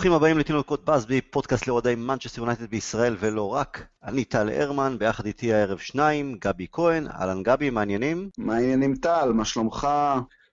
[0.00, 3.86] ברוכים הבאים לתינוקות בסבי, פודקאסט לאוהדי מנצ'סטר יונייטד בישראל ולא רק.
[4.04, 7.06] אני טל הרמן, ביחד איתי הערב שניים, גבי כהן.
[7.06, 8.30] אהלן גבי, מה העניינים?
[8.38, 9.32] מה העניינים טל?
[9.32, 9.88] מה שלומך?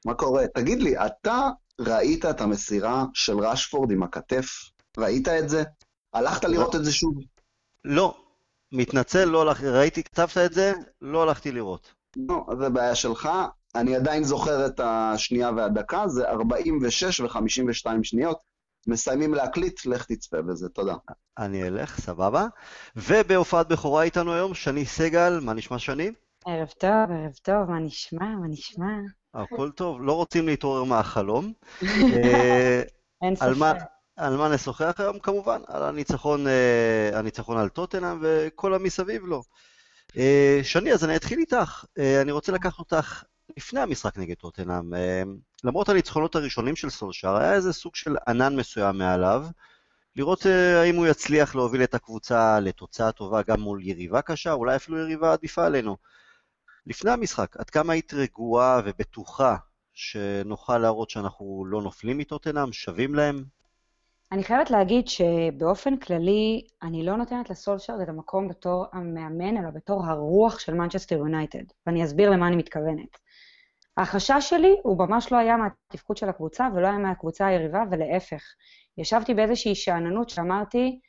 [0.06, 0.48] מה קורה?
[0.48, 1.50] תגיד לי, אתה
[1.82, 4.50] ראית את המסירה של רשפורד עם הכתף?
[4.98, 5.64] ראית את זה?
[6.14, 6.50] הלכת לא.
[6.50, 7.14] לראות את זה שוב?
[7.86, 8.18] לא,
[8.72, 11.94] מתנצל, לא הלכתי, ראיתי, כתבת את זה, לא הלכתי לראות.
[12.30, 13.30] לא, זה בעיה שלך.
[13.76, 18.47] אני עדיין זוכר את השנייה והדקה, זה 46 ו-52 שניות.
[18.88, 20.94] מסיימים להקליט, לך תצפה בזה, תודה.
[21.38, 22.46] אני אלך, סבבה.
[22.96, 26.12] ובהופעת בכורה איתנו היום, שני סגל, מה נשמע שני?
[26.46, 28.94] ערב טוב, ערב טוב, מה נשמע, מה נשמע?
[29.34, 31.54] הכל טוב, לא רוצים להתעורר מהחלום.
[31.84, 32.82] אה,
[33.22, 33.46] אין ספק.
[34.18, 35.20] על מה נשוחח היום?
[35.20, 39.42] כמובן, על הניצחון, אה, הניצחון על טוטנאם וכל המסביב לו.
[40.18, 41.86] אה, שני, אז אני אתחיל איתך.
[42.22, 43.24] אני רוצה לקחת אותך
[43.58, 44.94] לפני המשחק נגד טוטנאם.
[45.64, 49.46] למרות הניצחונות הראשונים של סולשאר, היה איזה סוג של ענן מסוים מעליו,
[50.16, 50.46] לראות
[50.82, 55.34] האם הוא יצליח להוביל את הקבוצה לתוצאה טובה גם מול יריבה קשה, אולי אפילו יריבה
[55.34, 55.98] עדיפה עלינו.
[56.88, 59.56] לפני המשחק, עד כמה היית רגועה ובטוחה
[59.94, 63.44] שנוכל להראות שאנחנו לא נופלים מטוטנאם, שווים להם?
[64.32, 70.06] אני חייבת להגיד שבאופן כללי, אני לא נותנת לסולשארד את המקום בתור המאמן, אלא בתור
[70.06, 73.18] הרוח של מנצ'סטר יונייטד, ואני אסביר למה אני מתכוונת.
[73.98, 78.44] החשש שלי הוא ממש לא היה מהתפקוד של הקבוצה ולא היה מהקבוצה היריבה, ולהפך.
[78.98, 81.00] ישבתי באיזושהי שאננות שאמרתי,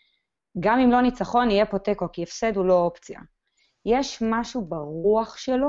[0.61, 3.21] גם אם לא ניצחון, יהיה פה תיקו, כי הפסד הוא לא אופציה.
[3.87, 5.69] יש משהו ברוח שלו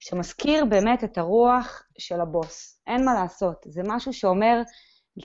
[0.00, 2.80] שמזכיר באמת את הרוח של הבוס.
[2.86, 4.62] אין מה לעשות, זה משהו שאומר,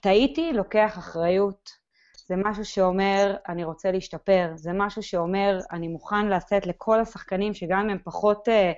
[0.02, 1.70] טעיתי, לוקח אחריות.
[2.28, 4.52] זה משהו שאומר, אני רוצה להשתפר.
[4.56, 8.72] זה משהו שאומר, אני מוכן לתת לכל השחקנים, שגם אם הם פחות, אה,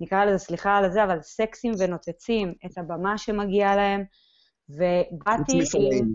[0.00, 4.04] נקרא לזה, סליחה על זה, אבל סקסים ונוצצים, את הבמה שמגיעה להם.
[4.68, 5.52] ובאתי...
[5.52, 6.14] חוץ מפלאיני.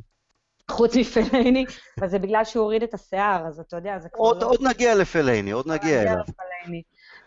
[0.72, 1.66] חוץ מפלייני,
[2.00, 4.48] אבל זה בגלל שהוא הוריד את השיער, אז אתה יודע, זה כבר עוד, לא...
[4.48, 6.24] עוד נגיע לפלייני, עוד נגיע אליו.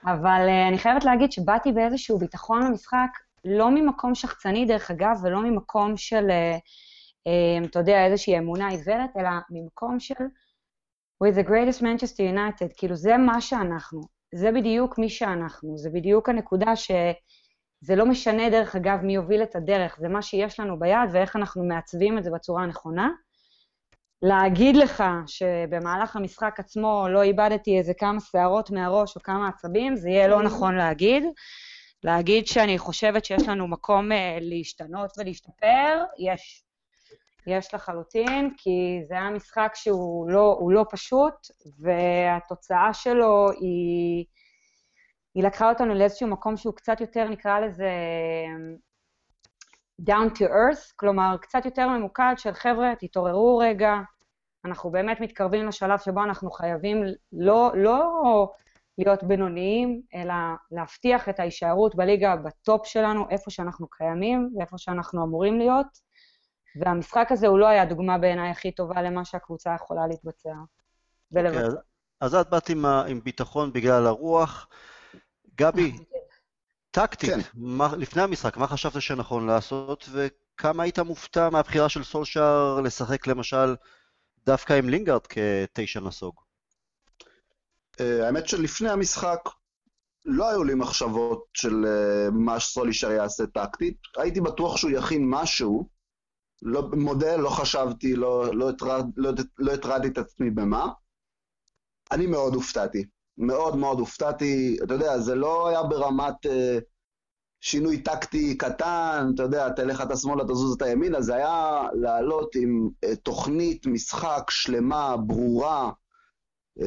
[0.04, 3.08] אבל uh, אני חייבת להגיד שבאתי באיזשהו ביטחון למשחק,
[3.44, 6.58] לא ממקום שחצני דרך אגב, ולא ממקום של, uh,
[7.28, 10.14] um, אתה יודע, איזושהי אמונה עיוורת, אלא ממקום של
[11.24, 14.00] with the greatest Manchester United, כאילו זה מה שאנחנו,
[14.34, 19.56] זה בדיוק מי שאנחנו, זה בדיוק הנקודה שזה לא משנה דרך אגב מי יוביל את
[19.56, 23.10] הדרך, זה מה שיש לנו ביד ואיך אנחנו מעצבים את זה בצורה הנכונה.
[24.22, 30.08] להגיד לך שבמהלך המשחק עצמו לא איבדתי איזה כמה שערות מהראש או כמה עצבים, זה
[30.08, 31.24] יהיה לא נכון להגיד.
[32.04, 36.64] להגיד שאני חושבת שיש לנו מקום אה, להשתנות ולהשתפר, יש.
[37.46, 41.34] יש לחלוטין, כי זה היה משחק שהוא לא, לא פשוט,
[41.80, 44.24] והתוצאה שלו היא,
[45.34, 47.90] היא לקחה אותנו לאיזשהו מקום שהוא קצת יותר, נקרא לזה,
[50.10, 53.94] down to earth, כלומר, קצת יותר ממוקד של חבר'ה, תתעוררו רגע,
[54.64, 58.02] אנחנו באמת מתקרבים לשלב שבו אנחנו חייבים לא, לא
[58.98, 60.34] להיות בינוניים, אלא
[60.70, 66.11] להבטיח את ההישארות בליגה בטופ שלנו, איפה שאנחנו קיימים ואיפה שאנחנו אמורים להיות.
[66.76, 70.54] והמשחק הזה הוא לא היה דוגמה בעיניי הכי טובה למה שהקבוצה יכולה להתבצע
[71.32, 71.60] ולבצע.
[71.60, 71.76] Okay, אז,
[72.20, 74.68] אז את באת עם, עם ביטחון בגלל הרוח.
[75.56, 75.92] גבי,
[76.90, 77.40] טקטית, כן.
[77.54, 83.76] מה, לפני המשחק, מה חשבת שנכון לעשות, וכמה היית מופתע מהבחירה של סולשאר לשחק למשל
[84.46, 86.34] דווקא עם לינגארד כתשע נסוג?
[88.00, 89.38] אה, האמת שלפני המשחק
[90.24, 93.96] לא היו לי מחשבות של אה, מה סולישר יעשה טקטית.
[94.16, 95.88] הייתי בטוח שהוא יכין משהו.
[96.62, 100.88] לא, מודה, לא חשבתי, לא, לא, הטרד, לא, לא הטרדתי את עצמי במה.
[102.12, 103.04] אני מאוד הופתעתי.
[103.38, 104.76] מאוד מאוד הופתעתי.
[104.82, 106.46] אתה יודע, זה לא היה ברמת...
[106.46, 106.78] אה,
[107.64, 112.88] שינוי טקטי קטן, אתה יודע, תלך אתה שמאלה, תזוז אתה ימינה, זה היה לעלות עם
[113.06, 115.90] uh, תוכנית משחק שלמה, ברורה.
[116.78, 116.84] Uh,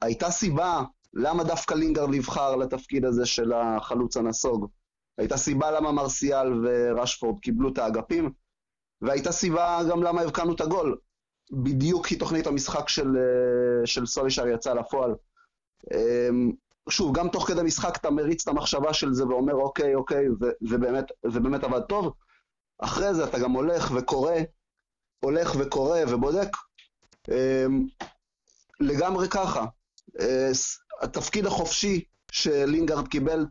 [0.00, 0.82] הייתה סיבה
[1.14, 4.66] למה דווקא לינגרד נבחר לתפקיד הזה של החלוץ הנסוג.
[5.18, 8.30] הייתה סיבה למה מרסיאל ורשפורד קיבלו את האגפים,
[9.02, 10.96] והייתה סיבה גם למה הבקענו את הגול.
[11.52, 15.14] בדיוק כי תוכנית המשחק של, uh, של סולישר יצאה לפועל.
[16.88, 20.26] שוב, גם תוך כדי משחק אתה מריץ את המחשבה של זה ואומר, אוקיי, אוקיי,
[20.60, 22.12] זה, באמת, זה באמת עבד טוב.
[22.78, 24.34] אחרי זה אתה גם הולך וקורא,
[25.20, 26.48] הולך וקורא ובודק.
[27.28, 27.86] אמ,
[28.80, 29.66] לגמרי ככה.
[30.20, 30.50] אה,
[31.02, 33.46] התפקיד החופשי שלינגארד קיבל,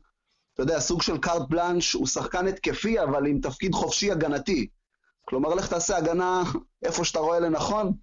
[0.54, 4.68] אתה יודע, סוג של carte blanche, הוא שחקן התקפי, אבל עם תפקיד חופשי הגנתי.
[5.30, 6.44] כלומר, לך תעשה הגנה
[6.84, 7.94] איפה שאתה רואה לנכון.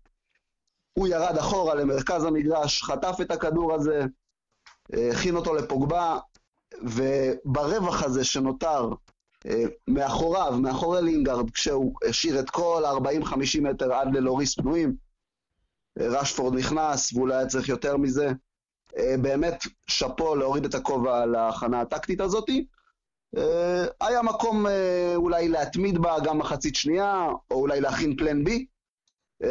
[0.92, 4.00] הוא ירד אחורה למרכז המגרש, חטף את הכדור הזה,
[4.92, 6.18] הכין אותו לפוגבה,
[6.82, 8.88] וברווח הזה שנותר
[9.46, 14.96] אה, מאחוריו, מאחורי לינגארד, כשהוא השאיר את כל ה-40-50 מטר עד ללוריס פנויים,
[16.00, 18.28] אה, רשפורד נכנס, ואולי היה צריך יותר מזה.
[18.98, 22.66] אה, באמת, שאפו להוריד את הכובע על ההכנה הטקטית הזאתי.
[24.00, 24.66] היה מקום
[25.14, 28.66] אולי להתמיד בה גם מחצית שנייה, או אולי להכין פלן בי,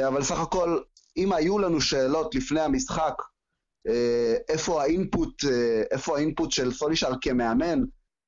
[0.07, 0.79] אבל סך הכל,
[1.17, 3.13] אם היו לנו שאלות לפני המשחק,
[4.49, 5.43] איפה האינפוט,
[5.91, 7.79] איפה האינפוט של סולישר כמאמן,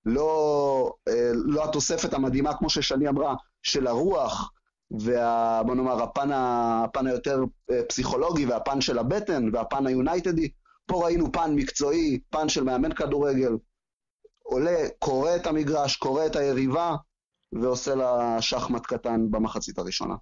[0.07, 4.51] לא, אה, לא התוספת המדהימה, כמו ששני אמרה, של הרוח,
[4.99, 5.61] וה...
[5.65, 7.39] בוא נאמר, הפן, ה, הפן היותר
[7.71, 10.49] אה, פסיכולוגי והפן של הבטן והפן היונייטדי.
[10.85, 13.51] פה ראינו פן מקצועי, פן של מאמן כדורגל,
[14.49, 16.95] עולה, קורא את המגרש, קורא את היריבה,
[17.61, 20.15] ועושה לה שחמט קטן במחצית הראשונה.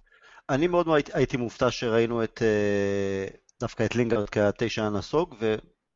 [0.48, 3.26] אני מאוד הייתי מופתע שראינו את, אה,
[3.60, 5.34] דווקא את לינגרד כתשע הנסוג,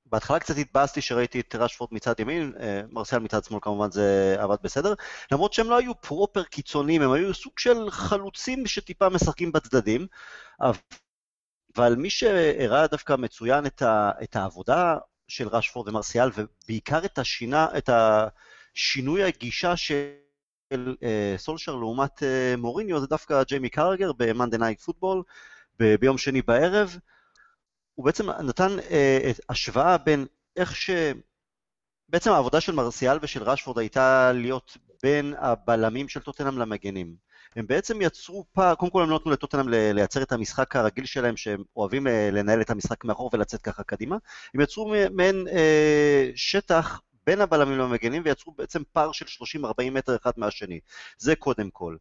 [0.07, 4.57] בהתחלה קצת התבאסתי שראיתי את ראשפורד מצד ימין, אה, מרסיאל מצד שמאל כמובן זה עבד
[4.63, 4.95] בסדר,
[5.33, 10.07] למרות שהם לא היו פרופר קיצוניים, הם היו סוג של חלוצים שטיפה משחקים בצדדים,
[11.77, 14.97] אבל מי שהראה דווקא מצוין את, ה, את העבודה
[15.31, 23.01] של ראשפורד ומרסיאל, ובעיקר את, השינה, את השינוי הגישה של אה, סולשר לעומת אה, מוריניו,
[23.01, 25.23] זה דווקא ג'יימי קרגר ב-Monday Night Football
[26.01, 26.97] ביום שני בערב.
[27.95, 30.91] הוא בעצם נתן אה, השוואה בין איך ש...
[32.09, 37.30] בעצם העבודה של מרסיאל ושל רשפורד הייתה להיות בין הבלמים של טוטנאם למגנים.
[37.57, 41.37] הם בעצם יצרו פער, קודם כל הם לא נתנו לטוטנאם לייצר את המשחק הרגיל שלהם,
[41.37, 44.17] שהם אוהבים אה, לנהל את המשחק מאחור ולצאת ככה קדימה.
[44.55, 50.33] הם יצרו מעין אה, שטח בין הבלמים למגנים ויצרו בעצם פער של 30-40 מטר אחד
[50.37, 50.81] מהשני.
[51.19, 51.97] זה קודם כל.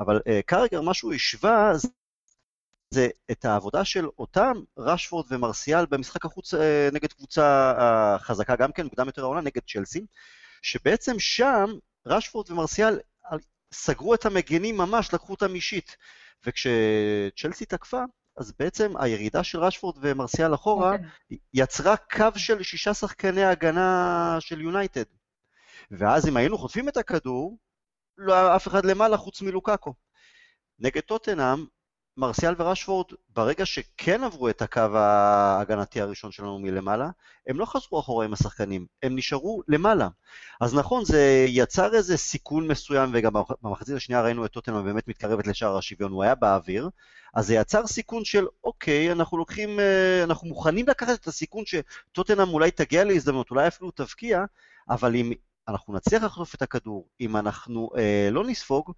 [0.00, 1.72] אבל אה, כרגע מה שהוא השווה
[2.90, 8.72] זה את העבודה של אותם רשפורד ומרסיאל במשחק החוץ אה, נגד קבוצה אה, חזקה גם
[8.72, 10.06] כן, מוקדם יותר העונה, נגד צ'לסי,
[10.62, 11.66] שבעצם שם
[12.06, 12.98] רשפורד ומרסיאל
[13.74, 15.96] סגרו את המגנים ממש, לקחו אותם אישית.
[16.46, 18.02] וכשצ'לסי תקפה,
[18.36, 20.94] אז בעצם הירידה של רשפורד ומרסיאל אחורה okay.
[20.94, 21.38] אוקיי.
[21.54, 25.04] יצרה קו של שישה שחקני הגנה של יונייטד.
[25.90, 27.58] ואז אם היינו חוטפים את הכדור,
[28.18, 29.94] לא היה אף אחד למעלה חוץ מלוקאקו.
[30.78, 31.66] נגד טוטנאם,
[32.16, 37.10] מרסיאל ורשפורד, ברגע שכן עברו את הקו ההגנתי הראשון שלנו מלמעלה,
[37.46, 40.08] הם לא חזרו אחורה עם השחקנים, הם נשארו למעלה.
[40.60, 43.32] אז נכון, זה יצר איזה סיכון מסוים, וגם
[43.62, 46.88] במחצית השנייה ראינו את טוטנאם באמת מתקרבת לשער השוויון, הוא היה באוויר,
[47.34, 52.48] אז זה יצר סיכון של, אוקיי, אנחנו לוקחים, אה, אנחנו מוכנים לקחת את הסיכון שטוטנאם
[52.48, 54.44] אולי תגיע להזדמנות, אולי אפילו תבקיע,
[54.90, 55.32] אבל אם
[55.68, 58.92] אנחנו נצליח לחטוף את הכדור, אם אנחנו אה, לא נספוג,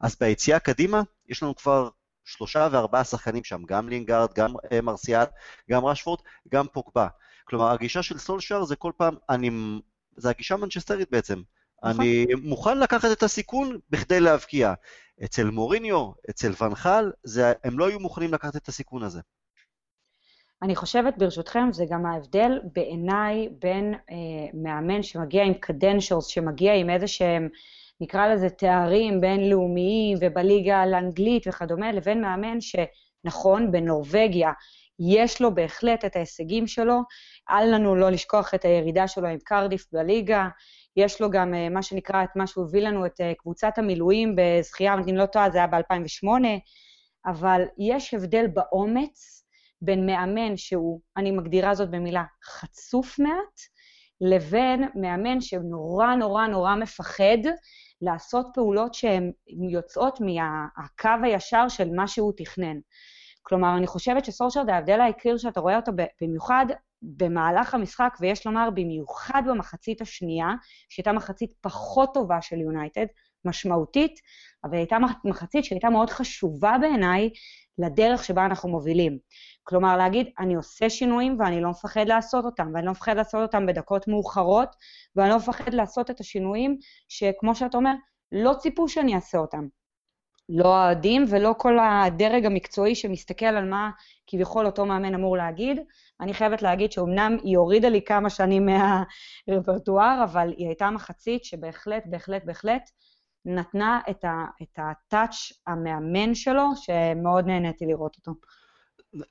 [0.00, 1.88] אז ביציאה קדימה יש לנו כבר
[2.30, 5.24] שלושה וארבעה שחקנים שם, גם לינגארד, גם אה, מרסיאל,
[5.70, 7.08] גם רשפורד, גם פוגבה.
[7.44, 9.50] כלומר, הגישה של סולשר זה כל פעם, אני,
[10.16, 11.42] זה הגישה המנצ'סטרית בעצם.
[11.82, 12.00] נכון.
[12.00, 14.74] אני מוכן לקחת את הסיכון בכדי להבקיע.
[15.24, 19.20] אצל מוריניו, אצל ונחל, זה, הם לא היו מוכנים לקחת את הסיכון הזה.
[20.62, 24.16] אני חושבת, ברשותכם, זה גם ההבדל בעיניי בין אה,
[24.54, 27.48] מאמן שמגיע עם קדנשלס, שמגיע עם איזה שהם
[28.00, 34.52] נקרא לזה תארים בינלאומיים ובליגה האנגלית וכדומה, לבין מאמן שנכון, בנורבגיה
[35.00, 37.00] יש לו בהחלט את ההישגים שלו,
[37.50, 40.48] אל לנו לא לשכוח את הירידה שלו עם קרדיף בליגה,
[40.96, 44.36] יש לו גם אה, מה שנקרא, את מה שהוא הביא לנו, את אה, קבוצת המילואים
[44.36, 46.28] בזכייה, אם לא טועה, זה היה ב-2008,
[47.26, 49.44] אבל יש הבדל באומץ
[49.82, 53.60] בין מאמן שהוא, אני מגדירה זאת במילה, חצוף מעט,
[54.20, 57.38] לבין מאמן שנורא נורא נורא מפחד
[58.02, 59.32] לעשות פעולות שהן
[59.70, 62.76] יוצאות מהקו הישר של מה שהוא תכנן.
[63.42, 66.66] כלומר, אני חושבת שסורשרד, ההבדל העיקר שאתה רואה אותו במיוחד
[67.02, 70.48] במהלך המשחק, ויש לומר במיוחד במחצית השנייה,
[70.88, 73.06] שהייתה מחצית פחות טובה של יונייטד,
[73.44, 74.20] משמעותית,
[74.64, 77.30] אבל הייתה מחצית שהייתה מאוד חשובה בעיניי
[77.78, 79.18] לדרך שבה אנחנו מובילים.
[79.62, 83.66] כלומר, להגיד, אני עושה שינויים ואני לא מפחד לעשות אותם, ואני לא מפחד לעשות אותם
[83.66, 84.76] בדקות מאוחרות,
[85.16, 86.78] ואני לא מפחד לעשות את השינויים
[87.08, 87.92] שכמו שאתה אומר,
[88.32, 89.66] לא ציפו שאני אעשה אותם.
[90.52, 93.90] לא האוהדים ולא כל הדרג המקצועי שמסתכל על מה
[94.26, 95.80] כביכול אותו מאמן אמור להגיד.
[96.20, 102.02] אני חייבת להגיד שאומנם היא הורידה לי כמה שנים מהרפרטואר, אבל היא הייתה מחצית שבהחלט,
[102.06, 102.90] בהחלט, בהחלט
[103.44, 108.32] נתנה את, ה, את הטאץ' המאמן שלו, שמאוד נהניתי לראות אותו.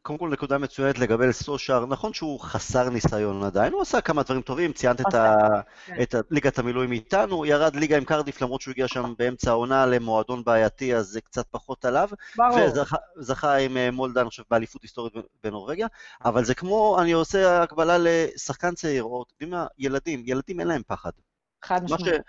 [0.02, 4.42] קודם כל נקודה מצוינת לגבי סושר, נכון שהוא חסר ניסיון עדיין, הוא עשה כמה דברים
[4.42, 5.36] טובים, ציינת את, ה...
[5.86, 6.02] כן.
[6.02, 10.44] את ליגת המילואים איתנו, ירד ליגה עם קרדיף למרות שהוא הגיע שם באמצע העונה למועדון
[10.44, 12.10] בעייתי, אז זה קצת פחות עליו.
[12.38, 12.58] ברור.
[13.18, 15.14] וזכה עם אה, מולדה, אני חושב, באליפות היסטורית
[15.44, 15.88] בנורבגיה,
[16.26, 20.68] אבל זה כמו, אני עושה הקבלה לשחקן צעיר, או אתם יודעים מה, ילדים, ילדים אין
[20.68, 21.12] להם פחד.
[21.64, 22.22] חד משמעית.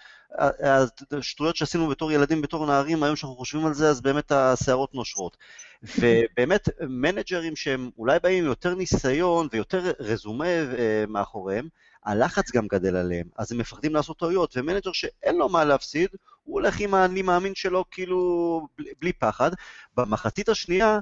[1.13, 5.37] השטויות שעשינו בתור ילדים, בתור נערים, היום שאנחנו חושבים על זה, אז באמת השערות נושרות.
[5.83, 11.69] ובאמת, מנג'רים שהם אולי באים עם יותר ניסיון ויותר רזומה אה, מאחוריהם,
[12.05, 16.11] הלחץ גם גדל עליהם, אז הם מפחדים לעשות טעויות, ומנג'ר שאין לו מה להפסיד,
[16.43, 19.51] הוא הולך עם האני מאמין שלו כאילו בלי, בלי פחד.
[19.97, 20.99] במחצית השנייה,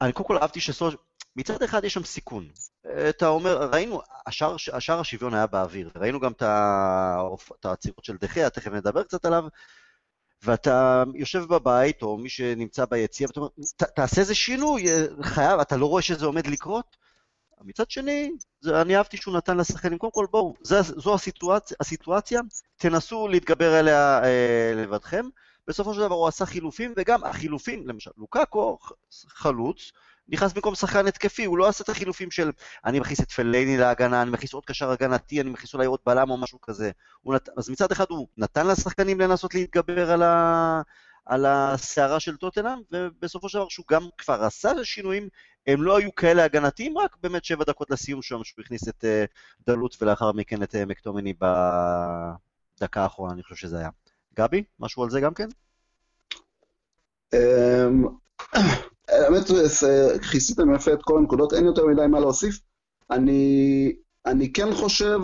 [0.00, 0.94] אני קודם כל אהבתי שסול...
[1.40, 2.48] מצד אחד יש שם סיכון.
[3.08, 8.50] אתה אומר, ראינו, השער, השער השוויון היה באוויר, ראינו גם את העצירות של דה חאה,
[8.50, 9.44] תכף נדבר קצת עליו,
[10.42, 13.50] ואתה יושב בבית, או מי שנמצא ביציע, ואתה אומר,
[13.94, 14.84] תעשה איזה שינוי,
[15.22, 16.96] חייב, אתה לא רואה שזה עומד לקרות?
[17.60, 18.30] מצד שני,
[18.60, 22.40] זה, אני אהבתי שהוא נתן לשחקנים, קודם כל בואו, זה, זו הסיטואציה, הסיטואציה,
[22.76, 25.26] תנסו להתגבר עליה אה, לבדכם.
[25.66, 28.78] בסופו של דבר הוא עשה חילופים, וגם החילופים, למשל, לוקאקו,
[29.28, 29.92] חלוץ,
[30.30, 32.50] נכנס במקום שחקן התקפי, הוא לא עשה את החילופים של
[32.84, 36.30] אני מכניס את פלייני להגנה, אני מכניס עוד קשר הגנתי, אני מכניס אולי עוד בלם
[36.30, 36.90] או משהו כזה.
[37.26, 37.48] נת...
[37.56, 40.82] אז מצד אחד הוא נתן לשחקנים לנסות להתגבר על, ה...
[41.26, 45.28] על הסערה של טוטנאם, ובסופו של דבר שהוא גם כבר עשה שינויים,
[45.66, 49.66] הם לא היו כאלה הגנתיים, רק באמת שבע דקות לסיום שם, שהוא הכניס את uh,
[49.66, 53.90] דלוט ולאחר מכן את uh, מקטומני בדקה האחרונה, אני חושב שזה היה.
[54.36, 55.48] גבי, משהו על זה גם כן?
[59.28, 59.44] אמ, האמת,
[60.30, 62.60] כיסיתם יפה את כל הנקודות, אין יותר מדי מה להוסיף.
[63.10, 63.92] אני,
[64.26, 65.18] אני כן חושב,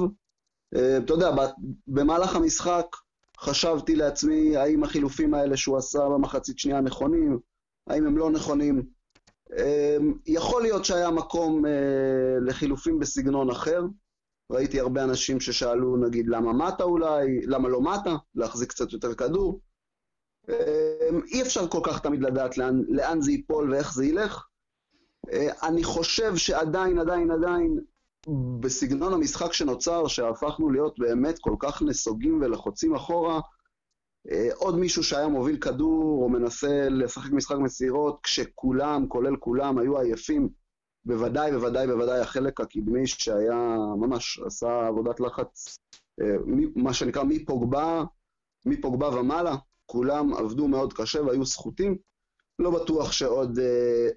[0.76, 1.30] אה, אתה יודע,
[1.86, 2.86] במהלך המשחק
[3.38, 7.38] חשבתי לעצמי, האם החילופים האלה שהוא עשה במחצית שנייה נכונים,
[7.86, 8.82] האם הם לא נכונים.
[9.58, 11.70] אה, יכול להיות שהיה מקום אה,
[12.46, 13.82] לחילופים בסגנון אחר.
[14.52, 19.60] ראיתי הרבה אנשים ששאלו, נגיד, למה מטה אולי, למה לא מטה, להחזיק קצת יותר כדור.
[20.48, 24.46] אמ, אי אפשר כל כך תמיד לדעת לאן, לאן זה ייפול ואיך זה ילך.
[25.32, 27.80] אה, אני חושב שעדיין, עדיין, עדיין,
[28.60, 33.40] בסגנון המשחק שנוצר, שהפכנו להיות באמת כל כך נסוגים ולחוצים אחורה,
[34.30, 39.98] אה, עוד מישהו שהיה מוביל כדור או מנסה לשחק משחק מסירות, כשכולם, כולל כולם, היו
[39.98, 40.48] עייפים,
[41.04, 45.78] בוודאי, בוודאי, בוודאי החלק הקדמי שהיה ממש עשה עבודת לחץ,
[46.20, 46.36] אה,
[46.76, 48.04] מה שנקרא מפוגבה,
[48.66, 49.56] מפוגבה ומעלה,
[49.86, 51.96] כולם עבדו מאוד קשה והיו סחוטים.
[52.58, 54.08] לא בטוח שעוד אה,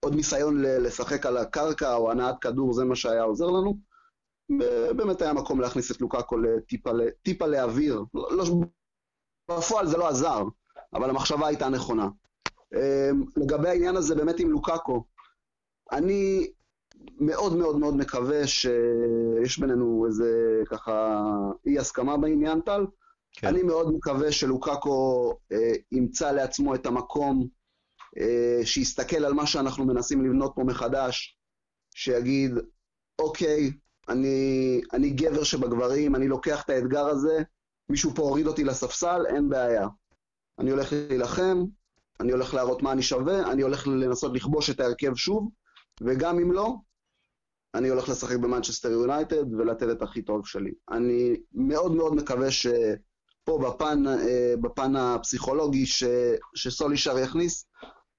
[0.00, 3.78] עוד ניסיון לשחק על הקרקע או הנעת כדור זה מה שהיה עוזר לנו.
[4.96, 6.90] באמת היה מקום להכניס את לוקאקו לטיפה,
[7.22, 8.02] טיפה לאוויר.
[8.14, 8.44] לא, לא,
[9.50, 10.42] בפועל זה לא עזר,
[10.94, 12.08] אבל המחשבה הייתה נכונה.
[12.74, 15.04] אה, לגבי העניין הזה באמת עם לוקאקו,
[15.92, 16.50] אני
[17.20, 21.22] מאוד מאוד מאוד מקווה שיש בינינו איזה ככה
[21.66, 22.86] אי הסכמה בעניין טל.
[23.32, 23.46] כן.
[23.46, 27.48] אני מאוד מקווה שלוקאקו אה, ימצא לעצמו את המקום,
[28.18, 31.38] אה, שיסתכל על מה שאנחנו מנסים לבנות פה מחדש,
[31.94, 32.50] שיגיד,
[33.18, 33.70] אוקיי,
[34.08, 37.42] אני, אני גבר שבגברים, אני לוקח את האתגר הזה,
[37.88, 39.88] מישהו פה הוריד אותי לספסל, אין בעיה.
[40.58, 41.64] אני הולך להילחם,
[42.20, 45.50] אני הולך להראות מה אני שווה, אני הולך לנסות לכבוש את ההרכב שוב,
[46.00, 46.74] וגם אם לא,
[47.74, 50.72] אני הולך לשחק במנצ'סטר יונייטד ולתת את הכי טוב שלי.
[50.90, 52.66] אני מאוד מאוד מקווה ש...
[53.48, 56.04] פה בפן, אה, בפן הפסיכולוגי ש,
[56.54, 57.66] שסולישר יכניס,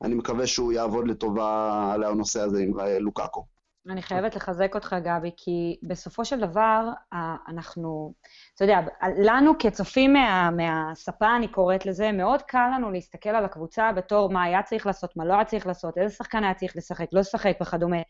[0.04, 3.46] אני מקווה שהוא יעבוד לטובה על הנושא הזה עם אה, לוקאקו.
[3.90, 6.84] אני חייבת לחזק אותך, גבי, כי בסופו של דבר,
[7.48, 8.14] אנחנו,
[8.56, 8.80] אתה יודע,
[9.24, 14.44] לנו כצופים מה, מהספה, אני קוראת לזה, מאוד קל לנו להסתכל על הקבוצה בתור מה
[14.44, 17.58] היה צריך לעשות, מה לא היה צריך לעשות, איזה שחקן היה צריך לשחק, לא לשחק
[17.62, 18.02] וכדומה.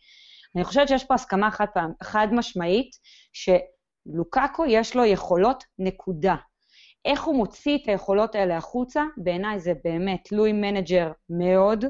[0.55, 2.89] אני חושבת שיש פה הסכמה חד, פעם, חד משמעית,
[3.33, 6.35] שלוקאקו יש לו יכולות נקודה.
[7.06, 11.86] איך הוא מוציא את היכולות האלה החוצה, בעיניי זה באמת תלוי מנג'ר מאוד,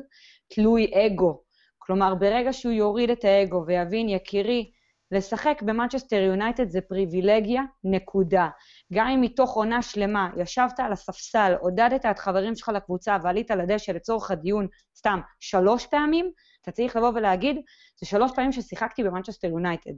[0.47, 1.41] תלוי אגו.
[1.77, 4.71] כלומר, ברגע שהוא יוריד את האגו ויבין, יקירי,
[5.11, 8.49] לשחק במנצ'סטר יונייטד זה פריבילגיה, נקודה.
[8.93, 13.91] גם אם מתוך עונה שלמה ישבת על הספסל, עודדת את חברים שלך לקבוצה ועלית לדשא
[13.91, 17.55] לצורך הדיון סתם שלוש פעמים, אתה צריך לבוא ולהגיד,
[17.99, 19.93] זה שלוש פעמים ששיחקתי במנצ'סטר יונייטד.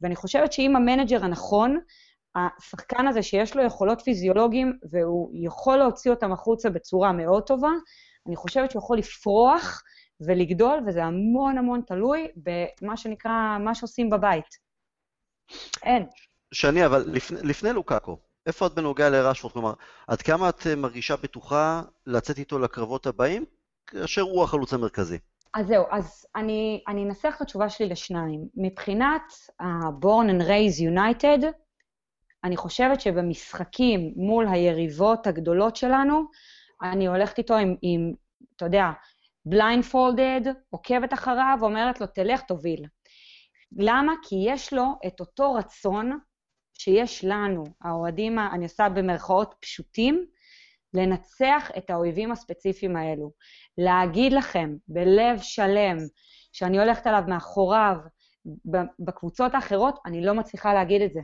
[0.00, 1.80] ואני חושבת שאם המנג'ר הנכון,
[2.34, 7.70] השחקן הזה שיש לו יכולות פיזיולוגיים והוא יכול להוציא אותם החוצה בצורה מאוד טובה,
[8.26, 9.82] אני חושבת שהוא יכול לפרוח
[10.20, 14.58] ולגדול, וזה המון המון תלוי במה שנקרא, מה שעושים בבית.
[15.82, 16.06] אין.
[16.54, 19.52] שני, אבל לפני, לפני לוקאקו, איפה את בנוגע לרשפורד?
[19.52, 19.72] כלומר,
[20.06, 23.44] עד כמה את מרגישה בטוחה לצאת איתו לקרבות הבאים,
[23.86, 25.18] כאשר הוא החלוץ המרכזי?
[25.54, 28.48] אז זהו, אז אני, אני אנסח את התשובה שלי לשניים.
[28.54, 29.22] מבחינת
[29.60, 31.46] ה-Born and Raised United,
[32.44, 36.24] אני חושבת שבמשחקים מול היריבות הגדולות שלנו,
[36.82, 38.12] אני הולכת איתו עם, עם
[38.56, 38.86] אתה יודע,
[39.46, 42.86] בליינפולדד, עוקבת אחריו, אומרת לו, תלך, תוביל.
[43.76, 44.12] למה?
[44.22, 46.18] כי יש לו את אותו רצון
[46.72, 50.26] שיש לנו, האוהדים, אני עושה במרכאות פשוטים,
[50.94, 53.32] לנצח את האויבים הספציפיים האלו.
[53.78, 55.96] להגיד לכם בלב שלם
[56.52, 57.96] שאני הולכת עליו מאחוריו,
[58.98, 61.20] בקבוצות האחרות, אני לא מצליחה להגיד את זה.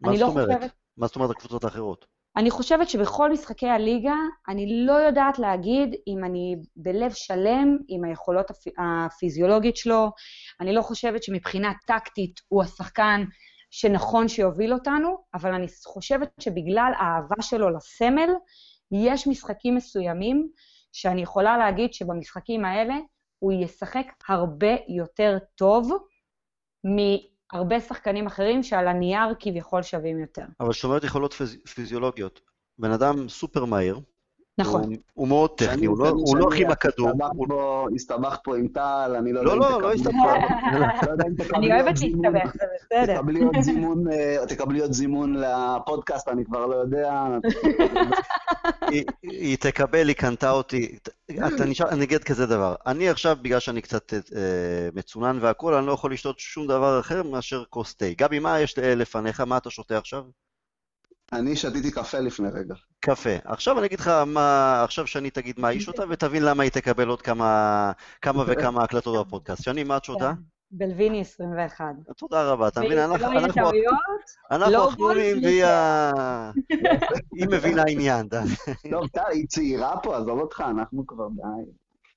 [0.00, 0.56] מה זאת לא אומרת?
[0.56, 0.70] חושבת...
[0.96, 2.06] מה זאת אומרת הקבוצות האחרות?
[2.36, 4.14] אני חושבת שבכל משחקי הליגה,
[4.48, 8.56] אני לא יודעת להגיד אם אני בלב שלם עם היכולות הפ...
[8.78, 10.10] הפיזיולוגית שלו,
[10.60, 13.24] אני לא חושבת שמבחינה טקטית הוא השחקן
[13.70, 18.30] שנכון שיוביל אותנו, אבל אני חושבת שבגלל האהבה שלו לסמל,
[18.92, 20.48] יש משחקים מסוימים
[20.92, 22.94] שאני יכולה להגיד שבמשחקים האלה
[23.38, 25.90] הוא ישחק הרבה יותר טוב
[27.52, 30.44] מהרבה שחקנים אחרים שעל הנייר כביכול שווים יותר.
[30.60, 31.56] אבל זאת אומרת יכולות פיז...
[31.74, 32.40] פיזיולוגיות.
[32.78, 34.00] בן אדם סופר מהיר,
[34.60, 34.82] נכון.
[34.84, 37.10] הוא, הוא מאוד טכני, הוא, לא, הוא לא הכי בכדור.
[37.94, 40.16] הסתבכת פה עם טל, אני לא יודע לא, אם לא, לא הסתבכת.
[41.56, 43.16] אני אוהבת להסתבך, זה בסדר.
[44.48, 47.24] תקבלי עוד זימון לפודקאסט, אני כבר לא יודע.
[49.22, 50.98] היא תקבל, היא קנתה אותי.
[51.90, 54.18] אני אגיד כזה דבר, אני עכשיו, בגלל שאני קצת אה,
[54.94, 58.06] מצונן והכול, אני לא יכול לשתות שום דבר אחר מאשר כוס תה.
[58.16, 59.40] גבי, מה יש לפניך?
[59.40, 60.24] מה אתה שותה עכשיו?
[61.32, 62.74] אני שתיתי קפה לפני רגע.
[63.00, 63.30] קפה.
[63.44, 67.08] עכשיו אני אגיד לך מה, עכשיו שאני תגיד מה איש אותה, ותבין למה היא תקבל
[67.08, 69.62] עוד כמה, כמה וכמה הקלטות בפודקאסט.
[69.62, 70.32] שני, מה את שותה?
[70.72, 71.84] בלוויני 21.
[72.16, 72.98] תודה רבה, אתה מבין?
[72.98, 75.64] אנחנו לא אחרונים והיא
[77.32, 78.28] היא מבינה עניין.
[78.90, 81.70] טוב, טל, היא צעירה פה, עזוב אותך, אנחנו כבר די.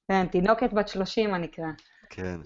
[0.07, 1.65] כן, תינוקת בת 30 הנקרא.
[2.09, 2.39] כן.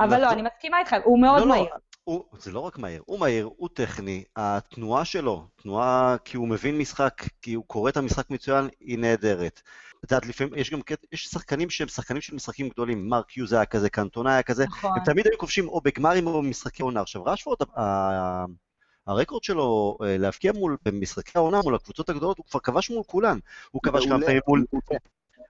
[0.00, 1.74] אבל לא, אני מסכימה איתך, הוא מאוד לא, לא, מהיר.
[2.04, 6.78] הוא, זה לא רק מהיר, הוא מהיר, הוא טכני, התנועה שלו, תנועה כי הוא מבין
[6.78, 9.62] משחק, כי הוא קורא את המשחק מצוין, היא נהדרת.
[10.04, 10.80] את יודעת, לפעמים, יש גם
[11.12, 14.90] יש שחקנים שהם שחקנים של משחקים גדולים, מרק יוז היה כזה, קנטונה היה כזה, נכון.
[14.96, 17.00] הם תמיד היו כובשים או בגמרים או במשחקי עונה.
[17.00, 17.58] עכשיו, רשפורד,
[19.06, 23.38] הרקורד שלו אה, להבקיע מול, במשחקי העונה מול הקבוצות הגדולות, הוא כבר כבש מול כולן.
[23.70, 24.64] הוא כבש כמה פעמים מול...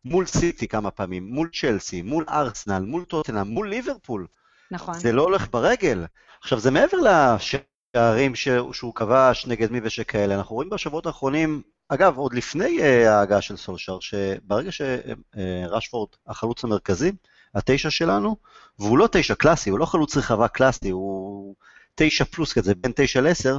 [0.05, 4.27] מול סיטי כמה פעמים, מול צ'לסי, מול ארסנל, מול טוטנאם, מול ליברפול.
[4.71, 4.95] נכון.
[4.95, 6.05] זה לא הולך ברגל.
[6.45, 8.35] עכשיו, זה מעבר לשערים.
[8.73, 10.35] שהוא כבש נגד מי ושכאלה.
[10.35, 16.65] אנחנו רואים בשבועות האחרונים, אגב, עוד לפני uh, ההגעה של סולשר, שברגע שרשפורד, uh, החלוץ
[16.65, 17.13] המרכזי,
[17.55, 18.37] התשע שלנו,
[18.79, 21.55] והוא לא תשע קלאסי, הוא לא חלוץ רחבה קלאסי, הוא
[21.95, 23.59] תשע פלוס כזה, בין תשע לעשר,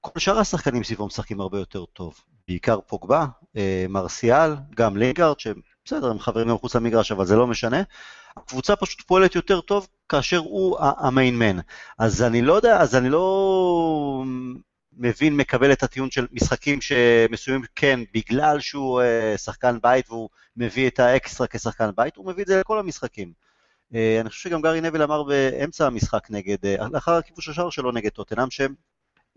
[0.00, 2.20] כל שאר השחקנים סביבו משחקים הרבה יותר טוב.
[2.48, 7.82] בעיקר פוגבה, אה, מרסיאל, גם לינגארד, שבסדר, הם חברים מחוץ למגרש, אבל זה לא משנה.
[8.36, 11.58] הקבוצה פשוט פועלת יותר טוב כאשר הוא המיינמן.
[11.98, 14.24] אז אני לא יודע, אז אני לא
[14.96, 20.88] מבין, מקבל את הטיעון של משחקים שמסוימים כן, בגלל שהוא אה, שחקן בית והוא מביא
[20.88, 23.32] את האקסטרה כשחקן בית, הוא מביא את זה לכל המשחקים.
[23.94, 26.56] אה, אני חושב שגם גארי נביל אמר באמצע המשחק נגד,
[26.92, 28.74] לאחר הכיבוש השער שלו נגד טוטנאם, שהם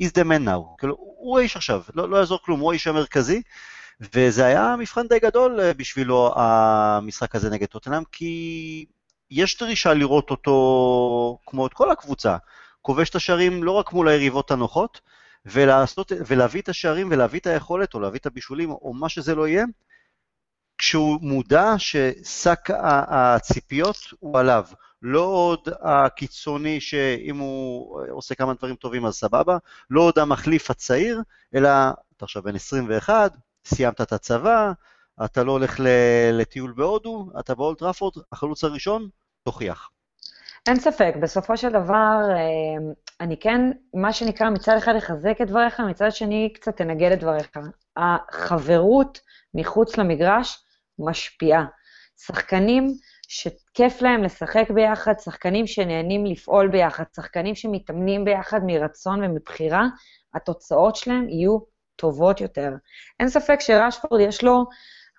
[0.02, 0.78] is the man now.
[0.78, 3.42] כאילו, הוא האיש עכשיו, לא, לא יעזור כלום, הוא האיש המרכזי,
[4.02, 8.86] וזה היה מבחן די גדול אה, בשבילו, המשחק הזה נגד טוטנאם, כי
[9.32, 12.38] יש דרישה לראות אותו, כמו את כל הקבוצה,
[12.82, 15.02] כובש את השערים לא רק מול היריבות הנוחות,
[15.46, 19.48] ולעשות, ולהביא את השערים ולהביא את היכולת, או להביא את הבישולים, או מה שזה לא
[19.48, 19.66] יהיה,
[20.78, 22.70] כשהוא מודע ששק
[23.10, 24.66] הציפיות הוא עליו.
[25.02, 29.58] לא עוד הקיצוני שאם הוא עושה כמה דברים טובים אז סבבה,
[29.90, 31.22] לא עוד המחליף הצעיר,
[31.56, 31.70] אלא
[32.18, 33.32] אתה עכשיו בן 21,
[33.66, 34.72] סיימת את הצבא,
[35.26, 35.80] אתה לא הולך
[36.34, 39.10] לטיול בהודו, אתה באולט ראפורד, החלוץ הראשון,
[39.44, 39.90] תוכיח.
[40.68, 43.62] אין ספק, בסופו של דבר, אה, אני כן,
[43.94, 47.50] מה שנקרא, מצד אחד לחזק את דבריך, מצד שני קצת תנגד את דבריך.
[47.98, 49.20] החברות
[49.54, 50.64] מחוץ למגרש
[51.00, 51.66] משפיעה.
[52.18, 52.88] שחקנים
[53.28, 59.86] שכיף להם לשחק ביחד, שחקנים שנהנים לפעול ביחד, שחקנים שמתאמנים ביחד מרצון ומבחירה,
[60.34, 62.72] התוצאות שלהם יהיו טובות יותר.
[63.20, 64.66] אין ספק שרשפורד יש לו,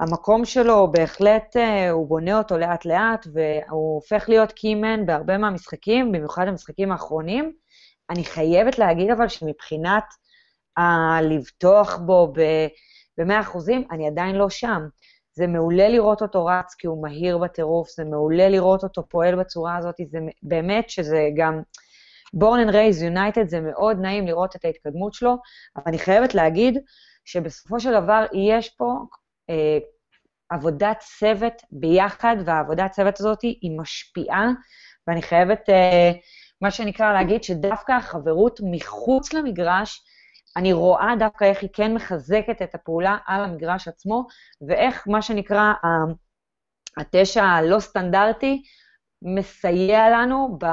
[0.01, 6.49] המקום שלו בהחלט, אה, הוא בונה אותו לאט-לאט, והוא הופך להיות קימן בהרבה מהמשחקים, במיוחד
[6.49, 7.53] המשחקים האחרונים.
[8.11, 10.05] אני חייבת להגיד אבל שמבחינת
[10.77, 13.59] הלבטוח בו ב-100%,
[13.91, 14.83] אני עדיין לא שם.
[15.33, 19.77] זה מעולה לראות אותו רץ כי הוא מהיר בטירוף, זה מעולה לראות אותו פועל בצורה
[19.77, 21.63] הזאת, זה באמת שזה גם...
[22.35, 25.37] born and raised united זה מאוד נעים לראות את ההתקדמות שלו,
[25.77, 26.79] אבל אני חייבת להגיד
[27.25, 28.93] שבסופו של דבר יש פה
[29.51, 29.79] אה,
[30.51, 34.51] עבודת צוות ביחד, והעבודת צוות הזאת היא משפיעה,
[35.07, 36.13] ואני חייבת, אה,
[36.61, 40.03] מה שנקרא, להגיד שדווקא החברות מחוץ למגרש,
[40.57, 44.27] אני רואה דווקא איך היא כן מחזקת את הפעולה על המגרש עצמו,
[44.69, 45.73] ואיך מה שנקרא
[46.97, 48.63] התשע הלא סטנדרטי
[49.23, 50.65] מסייע לנו, ב,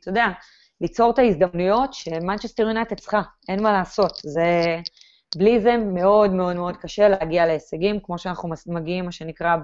[0.00, 0.26] אתה יודע,
[0.80, 4.12] ליצור את ההזדמנויות שמנצ'סטר יונייטד צריכה, אין מה לעשות.
[4.24, 4.78] זה,
[5.36, 9.56] בלי זה מאוד מאוד מאוד קשה להגיע להישגים, כמו שאנחנו מגיעים, מה שנקרא,